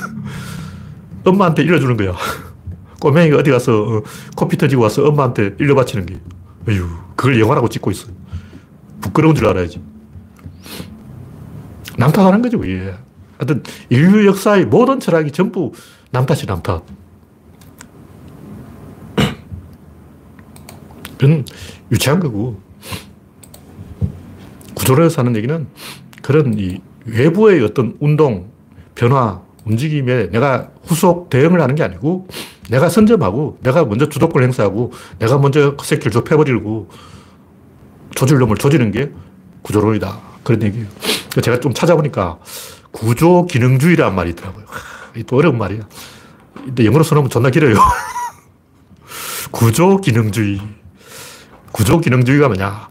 엄마한테 1.26 1.64
일러주는 1.64 1.96
거야. 1.98 2.14
꼬맹이가 3.00 3.38
어디 3.38 3.52
가서 3.52 3.84
어, 3.84 4.04
코피 4.36 4.58
터지고 4.58 4.84
와서 4.84 5.04
엄마한테 5.06 5.56
일러 5.60 5.76
바치는 5.76 6.06
게. 6.06 6.20
에휴, 6.70 6.86
그걸 7.16 7.40
영화라고 7.40 7.70
찍고 7.70 7.92
있어. 7.92 8.08
부끄러운 9.02 9.36
줄 9.36 9.48
알아야지. 9.48 9.82
남 11.98 12.12
탓하는 12.12 12.42
거죠, 12.42 12.60
예. 12.68 12.96
하여튼 13.38 13.64
인류 13.90 14.26
역사의 14.28 14.66
모든 14.66 15.00
철학이 15.00 15.32
전부 15.32 15.72
남 16.12 16.26
탓이 16.26 16.46
남 16.46 16.62
탓. 16.62 16.84
그건 21.18 21.46
유치한 21.92 22.20
거고. 22.20 22.62
구조론에서 24.76 25.22
하는 25.22 25.36
얘기는 25.36 25.68
그런 26.22 26.58
이 26.58 26.80
외부의 27.06 27.64
어떤 27.64 27.98
운동, 28.00 28.52
변화, 28.96 29.42
움직임에 29.66 30.30
내가 30.30 30.70
후속 30.86 31.30
대응을 31.30 31.60
하는 31.62 31.76
게 31.76 31.84
아니고 31.84 32.28
내가 32.70 32.88
선점하고 32.90 33.58
내가 33.64 33.86
먼저 33.86 34.08
주도권을 34.08 34.46
행사하고 34.46 34.92
내가 35.20 35.38
먼저 35.40 35.76
그 35.76 35.86
새끼를 35.86 36.12
좁혀버리고 36.12 36.90
조질 38.16 38.38
놈을 38.38 38.58
조지는 38.58 38.92
게 38.92 39.12
구조론이다. 39.64 40.20
그런 40.44 40.64
얘기예요. 40.64 40.88
제가 41.42 41.60
좀 41.60 41.74
찾아보니까 41.74 42.40
구조 42.92 43.46
기능주의라는 43.46 44.16
말이 44.16 44.32
있더라고요. 44.32 44.66
또 45.26 45.38
어려운 45.38 45.58
말이야. 45.58 45.82
근데 46.54 46.86
영어로 46.86 47.04
써놓으면 47.04 47.30
존나 47.30 47.50
길어요. 47.50 47.76
구조 49.52 49.98
기능주의. 49.98 50.62
구조 51.72 52.00
기능주의가 52.00 52.48
뭐냐? 52.48 52.90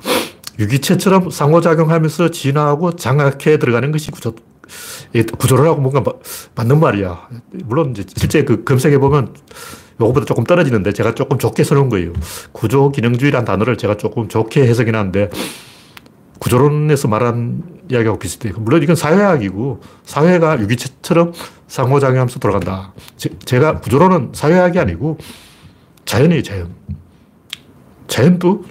유기체처럼 0.58 1.30
상호작용하면서 1.30 2.30
진화하고 2.30 2.96
장악해 2.96 3.58
들어가는 3.58 3.92
것이 3.92 4.10
구조, 4.10 4.34
구조론하고 5.38 5.80
뭔가 5.80 6.02
맞는 6.54 6.80
말이야. 6.80 7.28
물론 7.64 7.90
이제 7.90 8.04
실제 8.16 8.44
그 8.44 8.64
검색해 8.64 8.98
보면 8.98 9.34
요거보다 10.00 10.26
조금 10.26 10.44
떨어지는데 10.44 10.92
제가 10.92 11.14
조금 11.14 11.38
좋게 11.38 11.64
써놓은 11.64 11.88
거예요. 11.88 12.12
구조 12.52 12.90
기능주의란 12.90 13.44
단어를 13.44 13.76
제가 13.76 13.96
조금 13.96 14.28
좋게 14.28 14.62
해석해 14.62 14.90
놨는데 14.90 15.30
구조론에서 16.38 17.08
말한 17.08 17.75
이야기하고 17.88 18.18
비슷해요. 18.18 18.54
물론 18.58 18.82
이건 18.82 18.96
사회학이고 18.96 19.80
사회가 20.04 20.60
유기체처럼 20.60 21.32
상호작용하면서 21.68 22.38
돌아간다. 22.38 22.92
제, 23.16 23.58
가 23.58 23.80
구조론은 23.80 24.32
사회학이 24.34 24.78
아니고 24.78 25.18
자연이에요, 26.04 26.42
자연. 26.42 26.74
자연도 28.06 28.64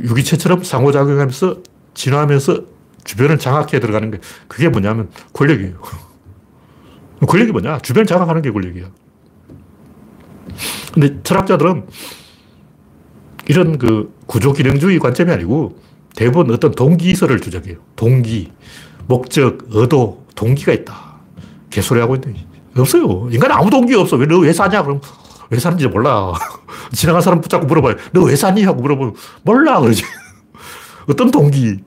유기체처럼 0.00 0.64
상호작용하면서 0.64 1.62
진화하면서 1.94 2.60
주변을 3.04 3.38
장악해 3.38 3.80
들어가는 3.80 4.10
게 4.10 4.18
그게 4.46 4.68
뭐냐면 4.68 5.10
권력이에요. 5.32 5.80
권력이 7.26 7.52
뭐냐? 7.52 7.78
주변 7.80 8.06
장악하는 8.06 8.42
게 8.42 8.50
권력이야. 8.50 8.86
근데 10.92 11.20
철학자들은 11.22 11.86
이런 13.48 13.78
그 13.78 14.14
구조 14.26 14.52
기능주의 14.52 14.98
관점이 14.98 15.30
아니고 15.32 15.78
대부분 16.18 16.52
어떤 16.52 16.72
동기설을 16.72 17.38
주장해요. 17.40 17.76
동기, 17.94 18.50
목적, 19.06 19.58
의도, 19.70 20.24
동기가 20.34 20.72
있다. 20.72 21.14
개소리 21.70 22.00
하고 22.00 22.16
있는데 22.16 22.44
없어요. 22.76 23.28
인간 23.30 23.52
아무 23.52 23.70
동기가 23.70 24.00
없어. 24.00 24.16
왜 24.16 24.26
너 24.26 24.40
왜 24.40 24.52
사냐? 24.52 24.82
그럼 24.82 25.00
왜 25.50 25.60
사는지 25.60 25.86
몰라. 25.86 26.32
지나간 26.92 27.22
사람 27.22 27.40
붙잡고 27.40 27.66
물어봐요. 27.66 27.94
너 28.12 28.22
왜 28.24 28.34
사니? 28.34 28.64
하고 28.64 28.82
물어보면 28.82 29.14
몰라. 29.44 29.78
그러지. 29.80 30.02
어떤 31.08 31.30
동기? 31.30 31.78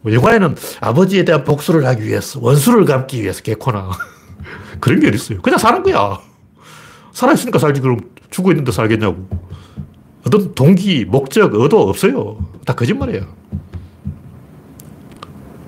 뭐 0.00 0.12
영화에는 0.12 0.56
아버지에 0.80 1.24
대한 1.24 1.44
복수를 1.44 1.86
하기 1.86 2.04
위해서, 2.06 2.40
원수를 2.42 2.86
감기 2.86 3.22
위해서, 3.22 3.40
개코나. 3.42 3.90
그런 4.80 4.98
게 4.98 5.06
어딨어요. 5.06 5.40
그냥 5.42 5.60
사는 5.60 5.80
거야. 5.84 6.18
살아있으니까 7.12 7.60
살지, 7.60 7.80
그럼 7.82 7.98
죽어 8.30 8.50
있는데 8.50 8.72
살겠냐고. 8.72 9.28
어떤 10.26 10.54
동기, 10.56 11.04
목적, 11.04 11.54
의도 11.54 11.88
없어요. 11.88 12.36
다 12.64 12.74
거짓말이에요. 12.74 13.26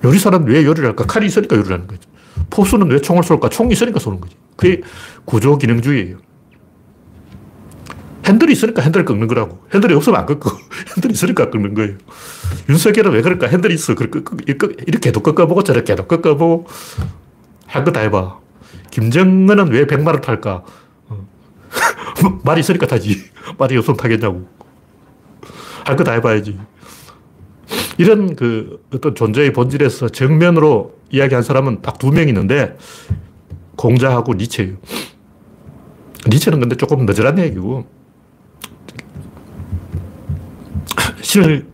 요리사는 0.04 0.44
왜 0.46 0.64
요리를 0.64 0.86
할까? 0.88 1.04
칼이 1.06 1.26
있으니까 1.26 1.56
요리를 1.56 1.72
하는 1.74 1.86
거죠. 1.86 2.08
포수는 2.50 2.90
왜 2.90 3.00
총을 3.00 3.22
쏠까? 3.22 3.48
총이 3.48 3.72
있으니까 3.72 3.98
쏘는 3.98 4.20
거지. 4.20 4.36
그게 4.56 4.80
구조 5.24 5.58
기능주의예요. 5.58 6.18
핸들이 8.26 8.52
있으니까 8.52 8.82
핸들을 8.82 9.04
꺾는 9.06 9.26
거라고. 9.26 9.58
핸들이 9.72 9.94
없으면 9.94 10.20
안 10.20 10.26
꺾고, 10.26 10.50
핸들이 10.96 11.14
있으니까 11.14 11.50
꺾는 11.50 11.74
거예요. 11.74 11.96
윤석열은 12.68 13.12
왜 13.12 13.22
그럴까? 13.22 13.46
핸들이 13.48 13.74
있어. 13.74 13.94
이렇게도 13.94 15.20
꺾어보고 15.20 15.62
저렇게도 15.62 16.06
꺾어보고 16.06 16.66
할거다 17.66 18.00
해봐. 18.00 18.38
김정은은 18.90 19.68
왜 19.72 19.86
백마를 19.86 20.20
탈까? 20.20 20.62
어. 21.08 21.26
말이 22.44 22.60
있으니까 22.60 22.86
타지. 22.86 23.16
말이 23.58 23.76
없으면 23.78 23.96
타겠냐고. 23.96 24.46
할 25.84 25.96
거 25.96 26.04
다 26.04 26.12
해봐야지. 26.12 26.58
이런 27.98 28.34
그 28.36 28.82
어떤 28.94 29.14
존재의 29.14 29.52
본질에서 29.52 30.08
정면으로 30.08 30.94
이야기한 31.10 31.42
사람은 31.42 31.82
딱 31.82 31.98
두 31.98 32.10
명 32.12 32.28
있는데 32.28 32.76
공자하고 33.76 34.34
니체예요. 34.34 34.76
니체는 36.28 36.60
근데 36.60 36.76
조금 36.76 37.06
너절한 37.06 37.38
얘기고 37.38 37.86
신을 41.22 41.66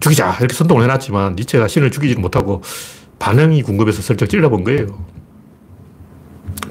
죽이자 0.00 0.36
이렇게 0.38 0.54
선동을 0.54 0.84
해놨지만 0.84 1.34
니체가 1.36 1.68
신을 1.68 1.90
죽이지 1.90 2.16
못하고 2.16 2.62
반응이 3.18 3.62
궁금해서 3.62 4.00
슬쩍 4.02 4.26
찔러본 4.26 4.64
거예요. 4.64 5.04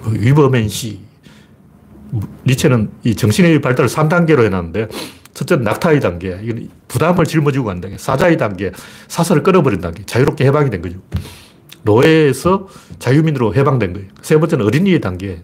그 0.03 0.13
위버맨 0.19 0.67
씨. 0.69 0.99
니체는 2.47 2.89
이 3.03 3.15
정신의 3.15 3.61
발달을 3.61 3.87
3단계로 3.89 4.43
해놨는데 4.45 4.87
첫째는 5.33 5.63
낙타의 5.63 5.99
단계. 5.99 6.39
이건 6.41 6.69
부담을 6.87 7.25
짊어지고 7.25 7.65
간 7.65 7.81
단계. 7.81 7.97
사자의 7.97 8.37
단계. 8.37 8.71
사설을 9.07 9.43
끊어버린 9.43 9.81
단계. 9.81 10.05
자유롭게 10.05 10.45
해방이 10.45 10.69
된 10.69 10.81
거죠. 10.81 10.97
노예에서 11.83 12.67
자유민으로 12.99 13.55
해방된 13.55 13.93
거예요. 13.93 14.07
세 14.21 14.37
번째는 14.37 14.65
어린이의 14.65 14.99
단계. 15.01 15.41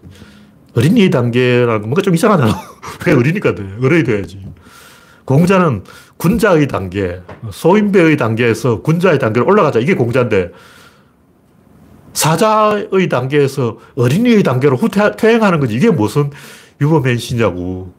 어린이의 0.74 1.10
단계라는 1.10 1.80
건 1.80 1.80
뭔가 1.82 2.02
좀 2.02 2.14
이상하잖아. 2.14 2.52
왜 3.06 3.12
어린이가 3.14 3.54
돼? 3.54 3.64
어른이 3.82 4.04
돼야지. 4.04 4.46
공자는 5.24 5.82
군자의 6.18 6.68
단계, 6.68 7.20
소인배의 7.50 8.16
단계에서 8.16 8.82
군자의 8.82 9.18
단계로 9.18 9.46
올라가자. 9.46 9.80
이게 9.80 9.94
공자인데, 9.94 10.52
사자의 12.12 13.08
단계에서 13.10 13.78
어린이의 13.96 14.42
단계로 14.42 14.76
후퇴행하는 14.76 15.60
거지. 15.60 15.74
이게 15.74 15.90
무슨 15.90 16.30
유머맨시냐고. 16.80 17.92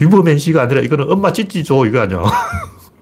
유머맨시가 0.00 0.62
아니라 0.62 0.80
이거는 0.80 1.10
엄마 1.10 1.32
찌찌 1.32 1.62
줘. 1.64 1.84
이거 1.86 2.00
아니야. 2.00 2.22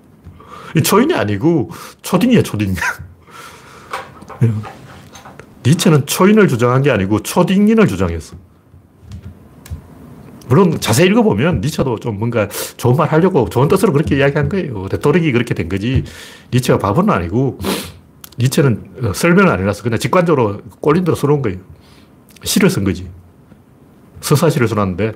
초인이 0.85 1.15
아니고 1.15 1.71
초딩이야, 2.03 2.43
초딩. 2.43 2.75
니체는 5.65 6.07
초인을 6.07 6.49
주장한 6.49 6.83
게 6.83 6.91
아니고 6.91 7.21
초딩인을 7.21 7.87
주장했어. 7.87 8.37
물론 10.49 10.81
자세히 10.81 11.09
읽어보면 11.09 11.61
니체도 11.61 11.99
좀 11.99 12.19
뭔가 12.19 12.49
좋은 12.79 12.97
말 12.97 13.09
하려고 13.09 13.49
좋은 13.51 13.69
뜻으로 13.69 13.93
그렇게 13.93 14.17
이야기한 14.17 14.49
거예요. 14.49 14.89
레토릭이 14.91 15.31
그렇게 15.33 15.55
된 15.55 15.69
거지. 15.69 16.05
니체가 16.53 16.79
바보는 16.79 17.13
아니고 17.13 17.59
니체는 18.39 19.13
설명을 19.15 19.51
안 19.53 19.61
해놨어. 19.61 19.83
그냥 19.83 19.99
직관적으로 19.99 20.63
꼴린 20.81 21.05
대로 21.05 21.15
써놓은 21.15 21.43
거예요. 21.43 21.59
시를 22.45 22.71
쓴 22.71 22.85
거지. 22.85 23.11
서사시를 24.21 24.69
써놨는데 24.69 25.13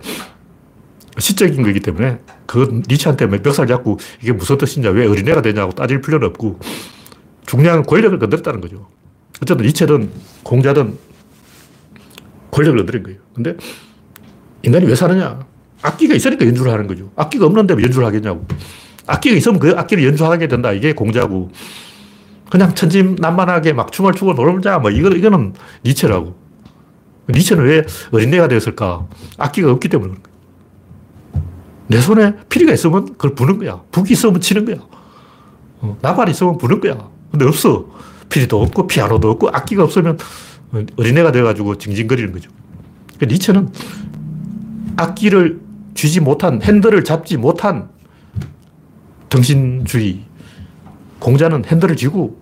시적인 1.22 1.62
거기 1.62 1.78
때문에 1.78 2.18
그 2.46 2.82
니체한테 2.88 3.26
멱살 3.26 3.68
잡고 3.68 3.98
이게 4.20 4.32
무슨 4.32 4.58
뜻이냐, 4.58 4.90
왜 4.90 5.06
어린애가 5.06 5.40
되냐고 5.40 5.70
따질 5.72 6.00
필요는 6.00 6.26
없고 6.28 6.58
중요한 7.46 7.84
권력을 7.84 8.18
건드렸다는 8.18 8.60
거죠. 8.60 8.88
어쨌든 9.40 9.64
니체든 9.64 10.10
공자든 10.42 10.98
권력을 12.50 12.76
건드린 12.76 13.02
거예요. 13.04 13.20
근데 13.34 13.56
인간이 14.64 14.84
왜 14.84 14.96
사느냐? 14.96 15.46
악기가 15.82 16.14
있으니까 16.14 16.44
연주를 16.44 16.72
하는 16.72 16.88
거죠. 16.88 17.12
악기가 17.14 17.46
없는데 17.46 17.74
연주를 17.74 18.04
하겠냐고. 18.04 18.44
악기가 19.06 19.36
있으면 19.36 19.60
그 19.60 19.74
악기를 19.76 20.04
연주하게 20.04 20.48
된다. 20.48 20.72
이게 20.72 20.92
공자고. 20.92 21.52
그냥 22.50 22.74
천진난만하게 22.74 23.72
막 23.72 23.92
춤을 23.92 24.12
추고 24.12 24.34
놀자. 24.34 24.80
뭐 24.80 24.90
이거, 24.90 25.08
이거는 25.08 25.54
니체라고. 25.84 26.36
니체는 27.28 27.64
왜 27.64 27.84
어린애가 28.12 28.48
되었을까? 28.48 29.06
악기가 29.38 29.70
없기 29.70 29.88
때문에 29.88 30.10
그런 30.10 30.22
거야. 30.22 30.31
내 31.92 32.00
손에 32.00 32.34
피리가 32.48 32.72
있으면 32.72 33.04
그걸 33.12 33.34
부는 33.34 33.58
거야. 33.58 33.82
북이 33.92 34.12
있으면 34.12 34.40
치는 34.40 34.64
거야. 34.64 34.76
어, 35.80 35.98
나발이 36.00 36.30
있으면 36.30 36.56
부는 36.56 36.80
거야. 36.80 37.10
근데 37.30 37.44
없어. 37.44 37.84
피리도 38.30 38.62
없고 38.62 38.86
피아노도 38.86 39.30
없고 39.32 39.50
악기가 39.50 39.84
없으면 39.84 40.18
어린애가 40.96 41.32
돼가지고 41.32 41.76
징징거리는 41.76 42.32
거죠. 42.32 42.50
그러니까 43.16 43.26
니체는 43.26 43.68
악기를 44.96 45.60
쥐지 45.94 46.20
못한, 46.20 46.62
핸들을 46.62 47.04
잡지 47.04 47.36
못한 47.36 47.90
정신주의. 49.28 50.24
공자는 51.18 51.66
핸들을 51.66 51.94
쥐고 51.96 52.40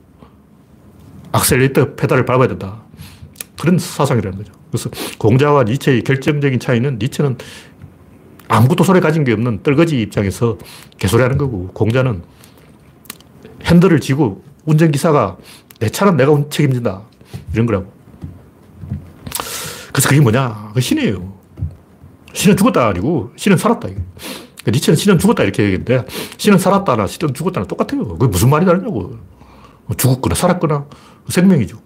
악셀레이터 1.32 1.96
페달을 1.96 2.24
밟아야 2.24 2.46
된다. 2.46 2.82
그런 3.60 3.78
사상이라는 3.78 4.38
거죠. 4.38 4.52
그래서 4.70 4.90
공자와 5.18 5.64
니체의 5.64 6.02
결정적인 6.02 6.60
차이는 6.60 6.98
니체는 7.00 7.36
아무것도 8.50 8.82
손에 8.82 8.98
가진 8.98 9.22
게 9.22 9.32
없는 9.32 9.62
떨거지 9.62 10.00
입장에서 10.02 10.58
개소리 10.98 11.22
하는 11.22 11.38
거고 11.38 11.68
공자는 11.68 12.22
핸들을 13.64 14.00
쥐고 14.00 14.42
운전기사가 14.66 15.36
내 15.78 15.88
차는 15.88 16.16
내가 16.16 16.36
책임진다. 16.50 17.02
이런 17.54 17.66
거라고. 17.66 17.92
그래서 19.92 20.08
그게 20.08 20.20
뭐냐? 20.20 20.72
그 20.74 20.80
신이에요. 20.80 21.32
신은 22.32 22.56
죽었다 22.56 22.88
아니고 22.88 23.30
신은 23.36 23.56
살았다. 23.56 23.88
그러니까 23.88 24.70
니체는 24.72 24.96
신은 24.96 25.18
죽었다 25.20 25.44
이렇게 25.44 25.62
얘기했는데 25.62 26.04
신은 26.36 26.58
살았다나 26.58 27.06
신은 27.06 27.34
죽었다나 27.34 27.66
똑같아요. 27.66 28.08
그게 28.08 28.26
무슨 28.26 28.50
말이 28.50 28.66
다르냐고. 28.66 29.16
뭐 29.86 29.96
죽었거나 29.96 30.34
살았거나 30.34 30.86
생명이죠. 31.28 31.78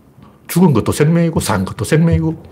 죽은 0.48 0.72
것도 0.72 0.92
생명이고 0.92 1.40
산 1.40 1.66
것도 1.66 1.84
생명이고 1.84 2.42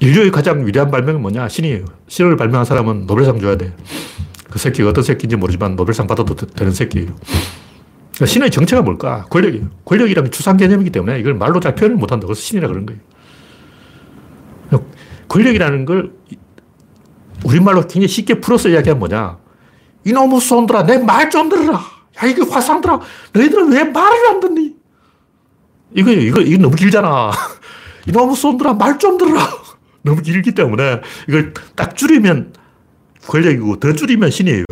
인류의 0.00 0.30
가장 0.30 0.66
위대한 0.66 0.90
발명은 0.90 1.22
뭐냐? 1.22 1.48
신이에요. 1.48 1.84
신을 2.08 2.36
발명한 2.36 2.64
사람은 2.64 3.06
노벨상 3.06 3.38
줘야 3.40 3.56
돼. 3.56 3.72
그 4.50 4.58
새끼가 4.58 4.90
어떤 4.90 5.02
새끼인지 5.04 5.36
모르지만 5.36 5.76
노벨상 5.76 6.06
받아도 6.06 6.34
되는 6.34 6.72
새끼예요. 6.72 7.08
그러니까 8.14 8.26
신의 8.26 8.50
정체가 8.50 8.82
뭘까? 8.82 9.24
권력이에요. 9.30 9.70
권력이라는 9.84 10.30
추상 10.30 10.56
개념이기 10.56 10.90
때문에 10.90 11.18
이걸 11.20 11.34
말로 11.34 11.58
잘 11.60 11.74
표현을 11.74 11.96
못한다. 11.96 12.26
그래서 12.26 12.40
신이라 12.40 12.68
그런 12.68 12.86
거예요. 12.86 13.00
권력이라는 15.28 15.84
걸 15.84 16.12
우리말로 17.44 17.80
굉장히 17.82 18.08
쉽게 18.08 18.40
풀어서 18.40 18.68
이야기하면 18.68 18.98
뭐냐. 19.00 19.38
이놈의 20.04 20.40
손들아, 20.40 20.84
내 20.84 20.98
말 20.98 21.30
좀 21.30 21.48
들어라. 21.48 21.72
야, 21.78 22.26
이게 22.28 22.42
화상들아. 22.42 23.00
너희들은 23.32 23.72
왜 23.72 23.84
말을 23.84 24.26
안 24.28 24.40
듣니? 24.40 24.74
이거, 25.94 26.10
이거, 26.10 26.40
이거 26.40 26.62
너무 26.62 26.76
길잖아. 26.76 27.30
이놈의 28.06 28.36
손들아, 28.36 28.74
말 28.74 28.98
좀 28.98 29.16
들어라. 29.18 29.48
너무 30.04 30.20
길기 30.20 30.52
때문에 30.52 31.00
이걸 31.28 31.54
딱 31.74 31.96
줄이면 31.96 32.52
권력이고 33.26 33.80
더 33.80 33.92
줄이면 33.92 34.30
신이에요. 34.30 34.64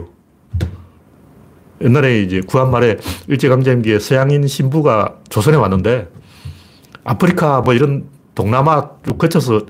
옛날에 1.80 2.22
이제 2.22 2.40
구한말에 2.46 2.98
일제강점기에 3.26 3.98
서양인 3.98 4.46
신부가 4.46 5.16
조선에 5.30 5.56
왔는데 5.56 6.08
아프리카 7.02 7.62
뭐 7.62 7.74
이런 7.74 8.08
동남아 8.34 8.90
쭉 9.04 9.18
거쳐서 9.18 9.66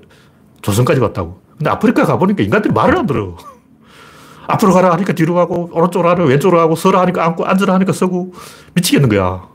조선까지 0.60 1.00
왔다고. 1.00 1.40
근데 1.56 1.70
아프리카 1.70 2.04
가보니까 2.04 2.42
인간들이 2.42 2.74
말을 2.74 2.98
안 2.98 3.06
들어. 3.06 3.36
앞으로 4.48 4.72
가라 4.72 4.92
하니까 4.92 5.12
뒤로 5.12 5.34
가고, 5.34 5.70
오른쪽으로 5.72 6.08
가라 6.08 6.24
왼쪽으로 6.24 6.58
가고, 6.58 6.74
서라 6.74 7.00
하니까 7.02 7.24
앉고, 7.24 7.46
앉으라 7.46 7.74
하니까 7.74 7.92
서고, 7.92 8.34
미치겠는 8.74 9.08
거야. 9.08 9.48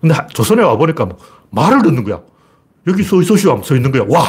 근데 0.00 0.14
조선에 0.32 0.62
와보니까 0.62 1.04
뭐 1.04 1.18
말을 1.50 1.82
듣는 1.82 2.04
거야. 2.04 2.20
여기 2.86 3.02
서, 3.02 3.22
서시오 3.22 3.50
하면 3.50 3.62
서 3.62 3.76
있는 3.76 3.92
거야. 3.92 4.04
와! 4.08 4.24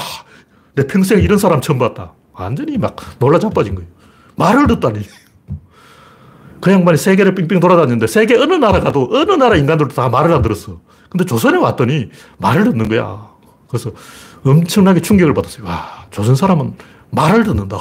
내 0.75 0.87
평생 0.87 1.19
이런 1.19 1.37
사람 1.37 1.61
처음 1.61 1.79
봤다. 1.79 2.13
완전히 2.33 2.77
막 2.77 2.95
놀라 3.19 3.39
자빠진 3.39 3.75
거예요. 3.75 3.89
말을 4.35 4.67
듣다니. 4.67 5.01
그 6.61 6.71
양반이 6.71 6.97
세계를 6.97 7.33
빙빙 7.35 7.59
돌아다녔는데 7.59 8.07
세계 8.07 8.35
어느 8.37 8.53
나라 8.53 8.79
가도 8.79 9.09
어느 9.11 9.31
나라 9.31 9.55
인간들도 9.55 9.95
다 9.95 10.09
말을 10.09 10.31
안 10.33 10.41
들었어. 10.41 10.79
근데 11.09 11.25
조선에 11.25 11.57
왔더니 11.57 12.09
말을 12.37 12.63
듣는 12.65 12.87
거야. 12.87 13.29
그래서 13.67 13.91
엄청나게 14.45 15.01
충격을 15.01 15.33
받았어요. 15.33 15.65
와, 15.65 16.05
조선 16.11 16.35
사람은 16.35 16.75
말을 17.09 17.43
듣는다. 17.43 17.77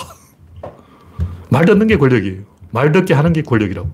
말 1.50 1.64
듣는 1.64 1.86
게 1.86 1.96
권력이에요. 1.96 2.42
말 2.70 2.90
듣게 2.92 3.14
하는 3.14 3.32
게 3.32 3.42
권력이라고. 3.42 3.90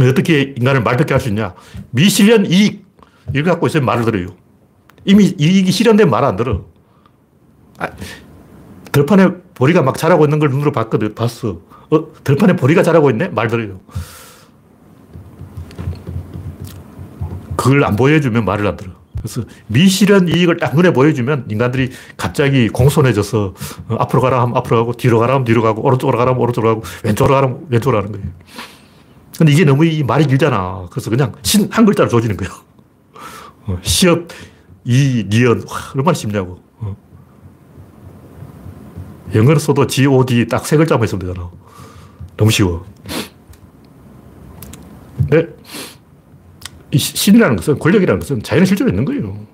어떻게 0.00 0.54
인간을 0.56 0.82
말 0.82 0.96
듣게 0.96 1.14
할 1.14 1.20
수 1.20 1.28
있냐? 1.28 1.54
미실현 1.90 2.46
이익. 2.46 2.84
이걸 3.30 3.44
갖고 3.44 3.66
있으면 3.68 3.86
말을 3.86 4.04
들어요. 4.04 4.28
이미 5.04 5.34
이익이 5.38 5.70
실현된 5.70 6.08
말안 6.10 6.36
들어. 6.36 6.64
아, 7.78 7.88
들판에 8.92 9.28
보리가 9.54 9.82
막 9.82 9.96
자라고 9.96 10.24
있는 10.24 10.38
걸 10.38 10.50
눈으로 10.50 10.72
봤거든. 10.72 11.14
봤어. 11.14 11.60
어, 11.90 12.12
들판에 12.24 12.56
보리가 12.56 12.82
자라고 12.82 13.10
있네? 13.10 13.28
말 13.28 13.48
들어요. 13.48 13.80
그걸 17.56 17.84
안 17.84 17.96
보여주면 17.96 18.44
말을 18.44 18.66
안 18.66 18.76
들어. 18.76 18.92
그래서 19.18 19.42
미실현 19.68 20.26
이익을 20.28 20.56
딱 20.56 20.74
눈에 20.74 20.92
보여주면 20.92 21.46
인간들이 21.48 21.90
갑자기 22.16 22.68
공손해져서 22.68 23.54
어, 23.88 23.96
앞으로 24.00 24.20
가라 24.20 24.42
하면 24.42 24.56
앞으로 24.56 24.78
가고 24.78 24.92
뒤로 24.94 25.18
가라 25.20 25.34
하면 25.34 25.44
뒤로 25.44 25.62
가고 25.62 25.82
오른쪽으로 25.82 26.18
가라 26.18 26.32
하면 26.32 26.42
오른쪽으로 26.42 26.74
가고 26.76 26.86
왼쪽으로 27.04 27.34
가라 27.34 27.46
하면 27.46 27.66
왼쪽으로 27.68 27.98
가는 28.02 28.12
거예요. 28.12 28.26
근데 29.38 29.52
이게 29.52 29.64
너무 29.64 29.84
이 29.84 30.02
말이 30.02 30.26
길잖아. 30.26 30.86
그래서 30.90 31.08
그냥 31.10 31.32
신 31.42 31.68
한 31.70 31.84
글자로 31.84 32.08
조지는 32.08 32.36
거예요. 32.36 32.52
어, 33.66 33.78
시업, 33.82 34.26
이. 34.84 35.24
와, 35.46 35.92
얼마나 35.94 36.14
쉽냐고. 36.14 36.58
어. 36.78 36.96
영어로 39.34 39.58
써도 39.58 39.86
God 39.86 40.46
딱 40.48 40.66
세 40.66 40.76
글자만 40.76 41.04
있으면 41.04 41.20
되잖아. 41.26 41.50
너무 42.36 42.50
쉬워. 42.50 42.84
네. 45.30 45.46
이 46.90 46.98
신이라는 46.98 47.56
것은, 47.56 47.78
권력이라는 47.78 48.20
것은 48.20 48.42
자연의 48.42 48.66
실제로 48.66 48.90
있는 48.90 49.04
거예요. 49.04 49.46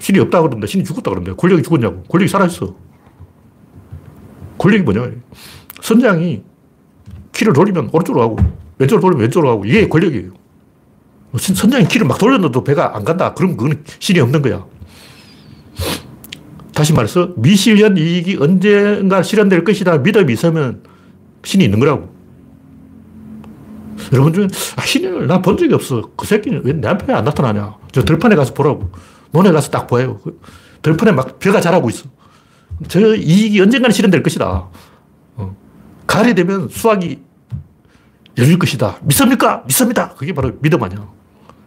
신이 0.00 0.18
없다 0.20 0.40
그러는데 0.40 0.66
신이 0.66 0.84
죽었다 0.84 1.10
그러는데 1.10 1.34
권력이 1.36 1.62
죽었냐고. 1.62 2.02
권력이 2.04 2.30
살아있어. 2.30 2.74
권력이 4.58 4.82
뭐냐. 4.84 5.10
선장이 5.82 6.42
키를 7.32 7.52
돌리면 7.52 7.90
오른쪽으로 7.92 8.28
가고, 8.36 8.50
왼쪽으로 8.78 9.02
돌리면 9.02 9.22
왼쪽으로 9.22 9.48
가고, 9.50 9.64
이게 9.66 9.88
권력이에요. 9.88 10.30
선장이 11.36 11.86
키를 11.88 12.06
막 12.06 12.16
돌렸는데도 12.18 12.64
배가 12.64 12.96
안 12.96 13.04
간다. 13.04 13.34
그럼 13.34 13.56
그건 13.58 13.84
신이 13.98 14.20
없는 14.20 14.40
거야. 14.40 14.64
다시 16.76 16.92
말해서 16.92 17.30
미실현 17.36 17.96
이익이 17.96 18.36
언젠가 18.38 19.22
실현될 19.22 19.64
것이다 19.64 19.96
믿음이 19.96 20.30
있으면 20.34 20.82
신이 21.42 21.64
있는 21.64 21.80
거라고. 21.80 22.14
여러분 24.12 24.34
중에 24.34 24.46
아, 24.76 24.82
신을 24.82 25.26
난본 25.26 25.56
적이 25.56 25.72
없어. 25.72 26.10
그 26.14 26.26
새끼는 26.26 26.60
왜 26.64 26.74
내 26.74 26.86
앞에 26.88 27.14
안 27.14 27.24
나타나냐. 27.24 27.76
저 27.92 28.04
들판에 28.04 28.36
가서 28.36 28.52
보라고. 28.52 28.90
논에 29.32 29.52
가서 29.52 29.70
딱 29.70 29.86
보여요. 29.86 30.20
그 30.22 30.38
들판에 30.82 31.12
막 31.12 31.38
벼가 31.38 31.62
자라고 31.62 31.88
있어. 31.88 32.10
저 32.88 33.14
이익이 33.16 33.58
언젠가는 33.58 33.90
실현될 33.94 34.22
것이다. 34.22 34.68
어. 35.36 35.56
가을이 36.06 36.34
되면 36.34 36.68
수확이 36.68 37.20
열릴 38.36 38.58
것이다. 38.58 38.98
믿습니까? 39.02 39.62
믿습니다. 39.66 40.10
그게 40.10 40.34
바로 40.34 40.52
믿음 40.60 40.82
아니야. 40.82 41.08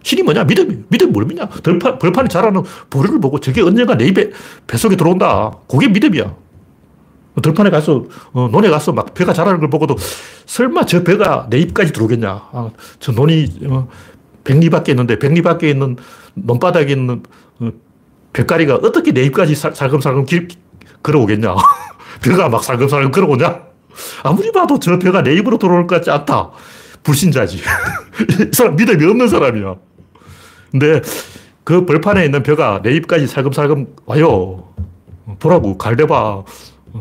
신이 0.03 0.23
뭐냐? 0.23 0.45
믿음이 0.45 0.83
믿음이 0.87 1.11
뭘 1.11 1.25
믿냐? 1.25 1.47
벌판, 1.47 1.99
벌판에 1.99 2.27
자라는 2.27 2.63
보리를 2.89 3.19
보고 3.19 3.39
저게 3.39 3.61
언젠가 3.61 3.95
내 3.95 4.05
입에 4.05 4.31
뱃속에 4.67 4.95
들어온다. 4.95 5.51
그게 5.67 5.87
믿음이야. 5.87 6.35
들판에 7.41 7.69
가서, 7.69 8.05
어, 8.33 8.49
논에 8.51 8.69
가서 8.69 8.91
막 8.91 9.13
배가 9.13 9.33
자라는 9.33 9.59
걸 9.59 9.69
보고도 9.69 9.95
설마 10.45 10.85
저 10.85 11.03
배가 11.03 11.47
내 11.49 11.59
입까지 11.59 11.93
들어오겠냐. 11.93 12.29
아, 12.29 12.69
저 12.99 13.11
논이 13.11 13.59
어, 13.67 13.87
백리 14.43 14.69
밖에 14.69 14.91
있는데 14.91 15.19
백리 15.19 15.41
밖에 15.41 15.69
있는 15.69 15.97
논바닥에 16.33 16.91
있는 16.91 17.23
어, 17.59 17.71
뱃가리가 18.33 18.75
어떻게 18.75 19.11
내 19.11 19.23
입까지 19.23 19.55
살, 19.55 19.75
살금살금 19.75 20.25
길, 20.25 20.47
걸어오겠냐. 21.03 21.55
배가 22.23 22.49
막 22.49 22.63
살금살금 22.63 23.11
걸어오냐. 23.11 23.69
아무리 24.23 24.51
봐도 24.51 24.79
저 24.79 24.97
배가 24.97 25.23
내 25.23 25.33
입으로 25.35 25.57
들어올 25.57 25.87
것 25.87 25.95
같지 25.95 26.11
않다. 26.11 26.51
불신자지. 27.03 27.57
이 27.59 28.49
사람 28.51 28.75
믿음이 28.75 29.03
없는 29.05 29.27
사람이야. 29.27 29.75
근데 30.71 31.01
그 31.63 31.85
벌판에 31.85 32.25
있는 32.25 32.43
벼가 32.43 32.81
내 32.81 32.91
입까지 32.95 33.27
살금살금 33.27 33.95
와요. 34.05 34.67
보라고, 35.39 35.77
갈대봐. 35.77 36.43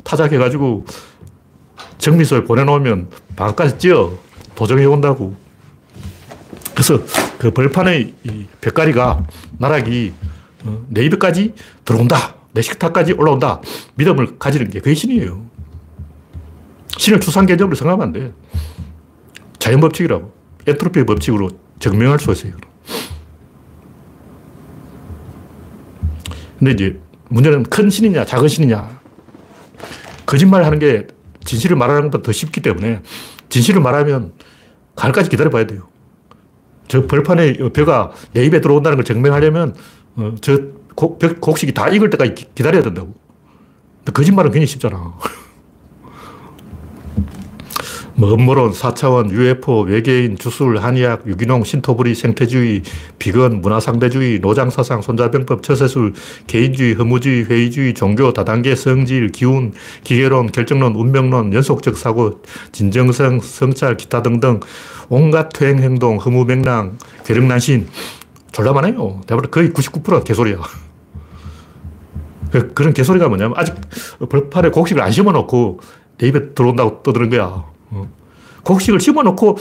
타작해가지고 0.05 0.85
정미소에 1.99 2.45
보내놓으면 2.45 3.09
방까지 3.37 3.79
찌어. 3.79 4.13
도정해 4.55 4.85
온다고. 4.85 5.35
그래서 6.73 7.01
그 7.39 7.51
벌판의 7.51 8.15
벽가리가 8.61 9.25
나락이 9.59 10.13
어, 10.65 10.85
내 10.89 11.05
입에까지 11.05 11.55
들어온다. 11.85 12.35
내 12.53 12.63
식탁까지 12.63 13.13
올라온다. 13.13 13.61
믿음을 13.95 14.39
가지는 14.39 14.69
게 14.71 14.81
그게 14.81 14.95
신이에요. 14.95 15.47
신을 16.97 17.21
추상 17.21 17.47
개념으로 17.47 17.77
생각하면 17.77 18.07
안 18.09 18.13
돼. 18.13 18.33
자연 19.59 19.81
법칙이라고. 19.81 20.33
엔트로피 20.67 21.05
법칙으로 21.05 21.51
증명할 21.79 22.19
수 22.19 22.33
있어요. 22.33 22.53
근데 26.59 26.73
이제 26.73 27.01
문제는 27.29 27.65
큰 27.65 27.91
신이냐, 27.91 28.25
작은 28.25 28.49
신이냐. 28.49 28.99
거짓말 30.27 30.65
하는 30.65 30.79
게 30.79 31.07
진실을 31.45 31.77
말하는 31.77 32.03
것보다 32.05 32.23
더 32.23 32.33
쉽기 32.33 32.61
때문에 32.61 33.01
진실을 33.49 33.81
말하면 33.81 34.33
가을까지 34.97 35.31
기다려 35.31 35.51
봐야 35.51 35.67
돼요. 35.67 35.89
저 36.89 37.07
벌판에 37.07 37.55
벼가 37.73 38.13
내 38.33 38.45
입에 38.45 38.61
들어온다는 38.61 38.97
걸 38.97 39.05
증명하려면 39.05 39.75
어, 40.17 40.35
저 40.41 40.59
곡, 40.95 41.19
곡식이 41.41 41.73
다 41.73 41.89
익을 41.89 42.11
때까지 42.11 42.49
기다려야 42.55 42.83
된다고. 42.83 43.15
거짓말은 44.13 44.51
굉장히 44.51 44.67
쉽잖아. 44.67 45.15
뭐 48.19 48.35
음모론, 48.35 48.73
4차원, 48.73 49.31
UFO, 49.31 49.83
외계인, 49.83 50.37
주술, 50.37 50.79
한의학, 50.79 51.25
유기농, 51.29 51.63
신토부리, 51.63 52.17
생태주의, 52.17 52.83
비건, 53.21 53.61
문화상대주의, 53.61 54.41
노장사상, 54.41 55.03
손자병법, 55.03 55.63
처세술, 55.63 56.15
개인주의, 56.49 56.95
허무주의, 56.95 57.45
회의주의, 57.45 57.95
종교, 57.95 58.33
다단계, 58.33 58.75
성질, 58.75 59.29
기운, 59.29 59.73
기계론, 60.03 60.51
결정론, 60.51 60.97
운명론, 60.97 61.55
연속적 61.55 61.97
사고, 61.97 62.43
진정성, 62.73 63.39
성찰, 63.39 63.97
기타 63.97 64.21
등등 64.21 64.59
온갖 65.09 65.51
퇴행 65.51 65.79
행동, 65.79 66.17
허무 66.17 66.45
맹랑, 66.45 66.99
괴력난신 67.25 67.87
졸라 68.51 68.73
많아요. 68.73 69.21
거의 69.53 69.71
99%가 69.71 70.25
개소리야. 70.25 70.57
그, 72.51 72.75
그런 72.75 72.93
개소리가 72.93 73.29
뭐냐면 73.29 73.55
아직 73.57 73.77
벌판에 74.29 74.71
곡식을 74.71 75.01
안 75.01 75.13
심어놓고 75.13 75.79
내 76.19 76.27
입에 76.27 76.53
들어온다고 76.55 77.05
떠드는 77.05 77.31
거야. 77.31 77.78
어. 77.91 78.09
곡식을 78.65 79.01
심어놓고 79.01 79.59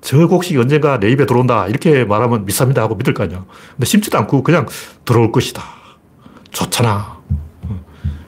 저 0.00 0.26
곡식이 0.26 0.58
언젠가 0.58 0.98
내 0.98 1.10
입에 1.10 1.26
들어온다. 1.26 1.68
이렇게 1.68 2.04
말하면 2.04 2.44
믿습니다 2.44 2.82
하고 2.82 2.96
믿을 2.96 3.14
거 3.14 3.22
아니야. 3.24 3.44
근데 3.72 3.86
심지도 3.86 4.18
않고 4.18 4.42
그냥 4.42 4.66
들어올 5.04 5.30
것이다. 5.32 5.62
좋잖아. 6.50 7.18
어. 7.62 7.80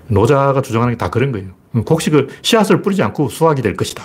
노자가 0.09 0.63
주장하는 0.63 0.95
게 0.95 0.99
다 0.99 1.11
그런 1.11 1.33
거예요. 1.33 1.51
어, 1.75 1.83
곡식을, 1.83 2.29
씨앗을 2.43 2.81
뿌리지 2.83 3.03
않고 3.03 3.29
수확이 3.29 3.61
될 3.63 3.77
것이다. 3.77 4.03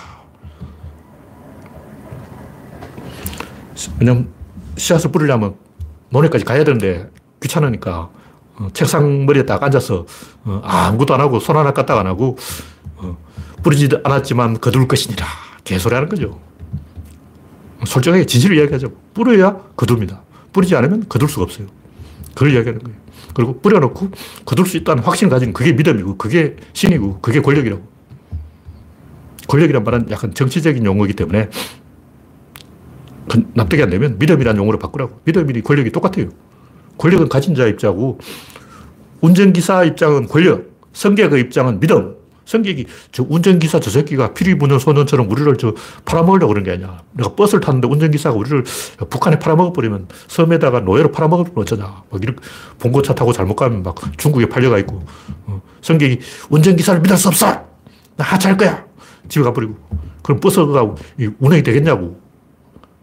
왜냐면 3.98 4.28
씨앗을 4.76 5.10
뿌리려면 5.10 5.54
논에까지 6.10 6.44
가야 6.44 6.64
되는데 6.64 7.08
귀찮으니까 7.42 8.10
책상 8.74 9.24
머리에 9.24 9.46
딱 9.46 9.62
앉아서 9.62 10.04
아무것도 10.44 11.14
안 11.14 11.20
하고 11.20 11.40
손 11.40 11.56
하나 11.56 11.72
까딱 11.72 11.98
안 11.98 12.06
하고 12.06 12.36
뿌리지 13.62 13.88
않았지만 14.04 14.60
거둘 14.60 14.88
것이니라. 14.88 15.26
개소리 15.64 15.94
하는 15.94 16.08
거죠. 16.08 16.40
솔직하게 17.84 18.26
진실을 18.26 18.56
이야기하죠. 18.58 18.92
뿌려야 19.14 19.56
거둡니다. 19.76 20.22
뿌리지 20.52 20.74
않으면 20.76 21.06
거둘 21.08 21.28
수가 21.28 21.44
없어요. 21.44 21.66
그걸 22.34 22.52
이야기하는 22.52 22.82
거예요. 22.82 22.98
그리고 23.34 23.60
뿌려놓고 23.60 24.10
거둘 24.44 24.66
수 24.66 24.76
있다는 24.76 25.02
확신을 25.02 25.30
가진 25.30 25.52
그게 25.52 25.72
믿음이고, 25.72 26.16
그게 26.16 26.56
신이고, 26.72 27.20
그게 27.20 27.40
권력이라고. 27.40 27.82
권력이란 29.48 29.84
말은 29.84 30.10
약간 30.10 30.32
정치적인 30.34 30.84
용어이기 30.84 31.14
때문에 31.14 31.48
그 33.28 33.50
납득이 33.54 33.82
안 33.82 33.90
되면 33.90 34.18
믿음이라는 34.18 34.60
용어로 34.60 34.78
바꾸라고. 34.78 35.20
믿음이 35.24 35.60
권력이 35.62 35.90
똑같아요. 35.90 36.28
권력은 36.98 37.28
가진 37.28 37.54
자 37.54 37.66
입장이고, 37.66 38.18
운전기사 39.20 39.84
입장은 39.84 40.26
권력, 40.28 40.70
성객의 40.92 41.40
입장은 41.40 41.80
믿음, 41.80 42.16
성격이 42.50 42.86
저 43.12 43.24
운전기사 43.28 43.78
저 43.78 43.90
새끼가 43.90 44.34
피리 44.34 44.58
부는 44.58 44.80
소년처럼 44.80 45.30
우리를 45.30 45.56
저 45.56 45.72
팔아먹으려고 46.04 46.52
그런 46.52 46.64
게 46.64 46.72
아니야. 46.72 47.00
내가 47.12 47.34
버스를 47.36 47.60
탔는데 47.60 47.86
운전기사가 47.86 48.36
우리를 48.36 48.64
북한에 49.08 49.38
팔아먹어버리면 49.38 50.08
섬에다가 50.26 50.80
노예로 50.80 51.12
팔아먹으면 51.12 51.52
어쩌냐. 51.54 52.02
막 52.10 52.22
이렇게 52.22 52.40
봉고차 52.80 53.14
타고 53.14 53.32
잘못 53.32 53.54
가면 53.54 53.84
막 53.84 53.94
중국에 54.18 54.48
팔려가 54.48 54.78
있고. 54.78 55.04
어. 55.46 55.62
성격이 55.80 56.18
운전기사를 56.50 57.00
믿을 57.00 57.16
수 57.16 57.28
없어! 57.28 57.46
나 58.16 58.24
하차할 58.24 58.58
거야! 58.58 58.84
집에 59.28 59.44
가버리고. 59.44 59.76
그럼 60.24 60.40
버스가 60.40 60.94
운행이 61.38 61.62
되겠냐고. 61.62 62.20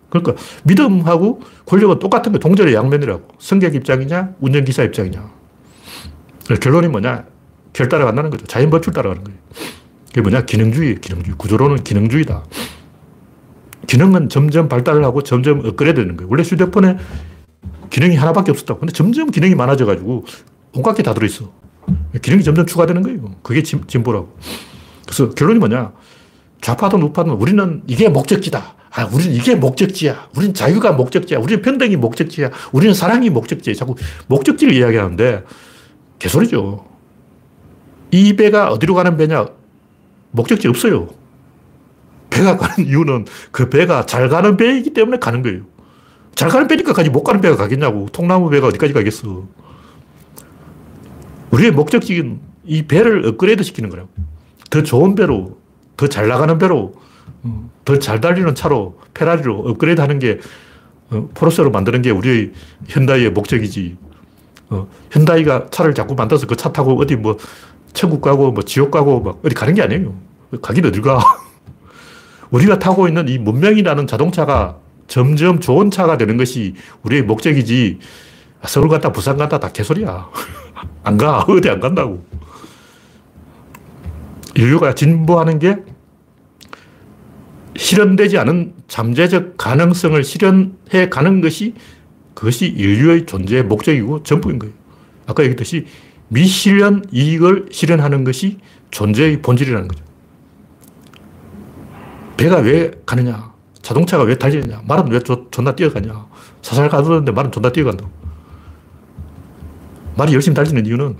그러니까 0.09 0.33
믿음하고 0.63 1.41
권력은 1.65 1.99
똑같은 1.99 2.33
게 2.33 2.39
동절의 2.39 2.73
양면이라고. 2.73 3.29
성격 3.39 3.75
입장이냐, 3.75 4.35
운전기사 4.41 4.83
입장이냐. 4.83 5.31
결론이 6.61 6.89
뭐냐? 6.89 7.36
결 7.77 7.89
따라간다는 7.89 8.31
거죠. 8.31 8.47
자연 8.47 8.71
법칙 8.71 8.91
따라가는 8.91 9.23
거예요. 9.23 9.39
그게 10.07 10.21
뭐냐? 10.21 10.45
기능주의, 10.45 10.99
기능주의. 10.99 11.35
구조로는 11.37 11.83
기능주의다. 11.83 12.43
기능은 13.85 14.29
점점 14.29 14.67
발달을 14.67 15.03
하고 15.05 15.21
점점 15.21 15.59
업그레이드 15.63 16.01
되는 16.01 16.17
거예요. 16.17 16.27
원래 16.31 16.41
휴대폰에 16.41 16.97
기능이 17.91 18.15
하나밖에 18.15 18.49
없었다고. 18.49 18.79
근데 18.79 18.91
점점 18.93 19.29
기능이 19.29 19.53
많아져가지고 19.53 20.25
온갖 20.73 20.95
게 20.95 21.03
다 21.03 21.13
들어있어. 21.13 21.51
기능이 22.19 22.43
점점 22.43 22.65
추가되는 22.65 23.03
거예요. 23.03 23.35
그게 23.43 23.61
진, 23.61 23.83
진보라고. 23.87 24.35
그래서 25.05 25.29
결론이 25.29 25.59
뭐냐? 25.59 25.93
좌파든 26.61 26.99
우파든 27.03 27.33
우리는 27.33 27.83
이게 27.85 28.09
목적지다. 28.09 28.73
아, 28.89 29.05
우리는 29.05 29.35
이게 29.35 29.53
목적지야. 29.53 30.29
우리는 30.35 30.55
자유가 30.55 30.93
목적지야. 30.93 31.37
우리는 31.37 31.61
평등이 31.61 31.95
목적지야. 31.97 32.49
우리는 32.71 32.95
사랑이 32.95 33.29
목적지야. 33.29 33.75
자꾸 33.75 33.93
목적지를 34.25 34.73
이야기하는데 34.73 35.43
개소리죠. 36.17 36.96
이 38.11 38.35
배가 38.35 38.69
어디로 38.71 38.93
가는 38.93 39.17
배냐? 39.17 39.47
목적지 40.31 40.67
없어요. 40.67 41.07
배가 42.29 42.57
가는 42.57 42.87
이유는 42.87 43.25
그 43.51 43.69
배가 43.69 44.05
잘 44.05 44.29
가는 44.29 44.57
배이기 44.57 44.93
때문에 44.93 45.17
가는 45.19 45.41
거예요. 45.41 45.61
잘 46.35 46.49
가는 46.49 46.67
배니까 46.67 46.93
가지 46.93 47.09
못 47.09 47.23
가는 47.23 47.41
배가 47.41 47.55
가겠냐고. 47.55 48.07
통나무 48.11 48.49
배가 48.49 48.67
어디까지 48.67 48.93
가겠어. 48.93 49.47
우리의 51.51 51.71
목적지는 51.71 52.39
이 52.65 52.83
배를 52.85 53.25
업그레이드 53.25 53.63
시키는 53.63 53.89
거라고. 53.89 54.09
더 54.69 54.83
좋은 54.83 55.15
배로, 55.15 55.57
더 55.95 56.07
잘 56.07 56.27
나가는 56.27 56.57
배로, 56.57 56.93
어, 57.43 57.69
더잘 57.85 58.19
달리는 58.21 58.53
차로, 58.53 58.99
페라리로 59.13 59.59
업그레이드 59.69 60.01
하는 60.01 60.19
게, 60.19 60.39
어, 61.09 61.29
포르쉐로 61.33 61.71
만드는 61.71 62.01
게 62.01 62.11
우리의 62.11 62.51
현다이의 62.87 63.31
목적이지. 63.31 63.97
어, 64.69 64.87
현다이가 65.11 65.67
차를 65.71 65.93
자꾸 65.93 66.13
만들어서 66.15 66.45
그 66.45 66.55
차 66.57 66.71
타고 66.73 66.99
어디 66.99 67.15
뭐 67.15 67.37
천국 67.93 68.21
가고 68.21 68.51
뭐 68.51 68.63
지옥 68.63 68.91
가고 68.91 69.21
막 69.21 69.39
어디 69.43 69.55
가는 69.55 69.73
게 69.73 69.81
아니에요. 69.81 70.13
가긴 70.61 70.85
어딜 70.85 71.01
가. 71.01 71.19
우리가 72.51 72.79
타고 72.79 73.07
있는 73.07 73.27
이 73.27 73.37
문명이라는 73.37 74.07
자동차가 74.07 74.77
점점 75.07 75.59
좋은 75.59 75.91
차가 75.91 76.17
되는 76.17 76.37
것이 76.37 76.75
우리의 77.03 77.23
목적이지 77.23 77.99
서울 78.65 78.89
갔다 78.89 79.11
부산 79.11 79.37
갔다 79.37 79.59
다 79.59 79.69
개소리야. 79.71 80.29
안 81.03 81.17
가. 81.17 81.39
어디 81.49 81.69
안 81.69 81.79
간다고. 81.79 82.25
인류가 84.55 84.95
진보하는 84.95 85.59
게 85.59 85.77
실현되지 87.75 88.39
않은 88.39 88.73
잠재적 88.87 89.57
가능성을 89.57 90.23
실현해 90.23 91.09
가는 91.09 91.41
것이 91.41 91.75
그것이 92.33 92.67
인류의 92.67 93.25
존재의 93.25 93.63
목적이고 93.63 94.23
전부인 94.23 94.57
거예요. 94.59 94.73
아까 95.27 95.43
얘기했듯이 95.43 95.85
미실현 96.29 97.05
이익을 97.11 97.69
실현하는 97.71 98.23
것이 98.23 98.59
존재의 98.91 99.41
본질이라는 99.41 99.87
거죠. 99.87 100.03
배가 102.35 102.57
왜 102.57 102.91
가느냐? 103.05 103.53
자동차가 103.81 104.23
왜 104.23 104.37
달리느냐? 104.37 104.81
말은 104.85 105.11
왜 105.11 105.19
존나 105.51 105.75
뛰어가냐? 105.75 106.27
사살 106.61 106.89
가두는데 106.89 107.31
말은 107.31 107.51
존나 107.51 107.71
뛰어간다고. 107.71 108.11
말이 110.17 110.33
열심히 110.33 110.55
달리는 110.55 110.85
이유는 110.85 111.17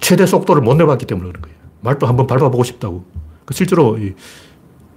최대 0.00 0.26
속도를 0.26 0.62
못 0.62 0.74
내봤기 0.74 1.06
때문에 1.06 1.28
그런 1.28 1.42
거예요. 1.42 1.56
말도 1.80 2.06
한번 2.06 2.26
밟아보고 2.26 2.62
싶다고. 2.64 3.04
그 3.44 3.54
실제로 3.54 3.98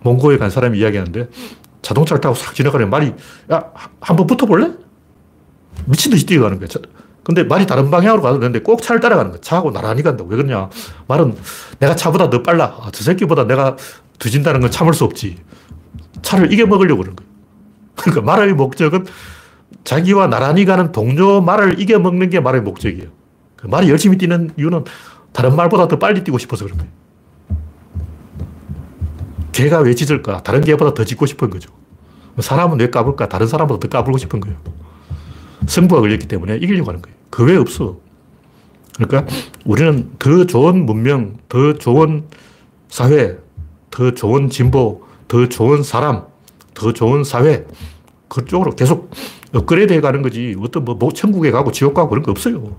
몽고에 0.02 0.38
간 0.38 0.50
사람이 0.50 0.78
이야기하는데 0.80 1.30
자동차를 1.82 2.20
타고 2.20 2.36
싹 2.36 2.54
지나가면 2.54 2.90
말이, 2.90 3.14
야, 3.52 3.72
한번 4.02 4.28
붙어볼래? 4.28 4.74
미친 5.86 6.12
듯이 6.12 6.26
뛰어가는 6.26 6.60
거야. 6.60 6.68
근데 7.28 7.44
말이 7.44 7.68
다른 7.68 7.92
방향으로 7.92 8.22
가도 8.22 8.40
되는데 8.40 8.62
꼭 8.62 8.82
차를 8.82 9.02
따라가는 9.02 9.32
거야. 9.32 9.42
차하고 9.42 9.74
나란히 9.74 10.02
간다. 10.02 10.24
왜 10.26 10.38
그러냐. 10.38 10.70
말은 11.10 11.36
내가 11.78 11.94
차보다 11.94 12.30
더 12.30 12.42
빨라. 12.42 12.78
아, 12.80 12.90
저 12.94 13.04
새끼보다 13.04 13.46
내가 13.46 13.76
뒤진다는 14.18 14.62
건 14.62 14.72
참을 14.72 14.94
수 14.94 15.04
없지. 15.04 15.36
차를 16.22 16.54
이겨먹으려고 16.54 17.00
그러는 17.00 17.18
거야. 17.18 17.28
그러니까 18.00 18.22
말의 18.22 18.54
목적은 18.54 19.08
자기와 19.84 20.28
나란히 20.28 20.64
가는 20.64 20.94
동료 20.94 21.42
말을 21.42 21.82
이겨먹는 21.82 22.30
게 22.30 22.40
말의 22.40 22.62
목적이에요. 22.62 23.10
그 23.58 23.68
말이 23.68 23.90
열심히 23.90 24.18
뛰는 24.18 24.52
이유는 24.58 24.86
다른 25.34 25.54
말보다 25.58 25.90
더 25.90 26.00
빨리 26.00 26.24
뛰고 26.24 26.38
싶어서 26.38 26.64
그런 26.64 26.78
거예요. 26.78 26.92
개가 29.52 29.80
왜 29.80 29.94
짖을까? 29.96 30.44
다른 30.44 30.62
개보다 30.62 30.94
더 30.94 31.04
짖고 31.04 31.26
싶은 31.26 31.50
거죠. 31.50 31.74
사람은 32.40 32.80
왜 32.80 32.90
까불까? 32.90 33.28
다른 33.28 33.48
사람보다 33.48 33.82
더 33.82 33.90
까불고 33.90 34.18
싶은 34.18 34.40
거예요. 34.40 34.58
승부가 35.68 36.00
걸렸기 36.00 36.30
때문에 36.30 36.56
이기려고 36.56 36.92
하는 36.92 37.02
거예요. 37.02 37.17
그 37.30 37.46
외에 37.46 37.58
없어. 37.58 37.98
그러니까 38.96 39.32
우리는 39.66 40.12
더 40.18 40.46
좋은 40.46 40.86
문명, 40.86 41.38
더 41.50 41.74
좋은 41.74 42.26
사회, 42.90 43.38
더 43.92 44.12
좋은 44.12 44.50
진보, 44.50 45.04
더 45.28 45.48
좋은 45.48 45.84
사람, 45.84 46.24
더 46.74 46.94
좋은 46.94 47.24
사회, 47.24 47.66
그쪽으로 48.28 48.72
계속 48.76 49.12
업그레이드 49.54 49.94
해 49.94 50.02
가는 50.02 50.22
거지. 50.22 50.56
어떤 50.60 50.86
뭐, 50.86 50.96
뭐 50.96 51.12
천국에 51.12 51.52
가고 51.52 51.72
지옥 51.72 51.94
가고 51.94 52.10
그런 52.10 52.24
거 52.24 52.32
없어요. 52.32 52.76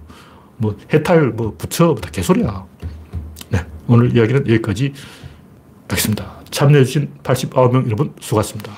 뭐 0.56 0.76
해탈, 0.92 1.30
뭐 1.30 1.54
부처, 1.56 1.94
다 1.94 2.10
개소리야. 2.10 2.64
네. 3.50 3.64
오늘 3.86 4.14
이야기는 4.14 4.48
여기까지 4.48 4.92
하겠습니다. 5.88 6.32
참여해주신 6.50 7.10
89명 7.22 7.86
여러분 7.86 8.12
수고하셨습니다. 8.20 8.72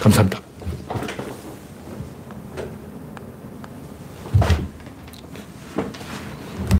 감사합니다. 0.00 0.51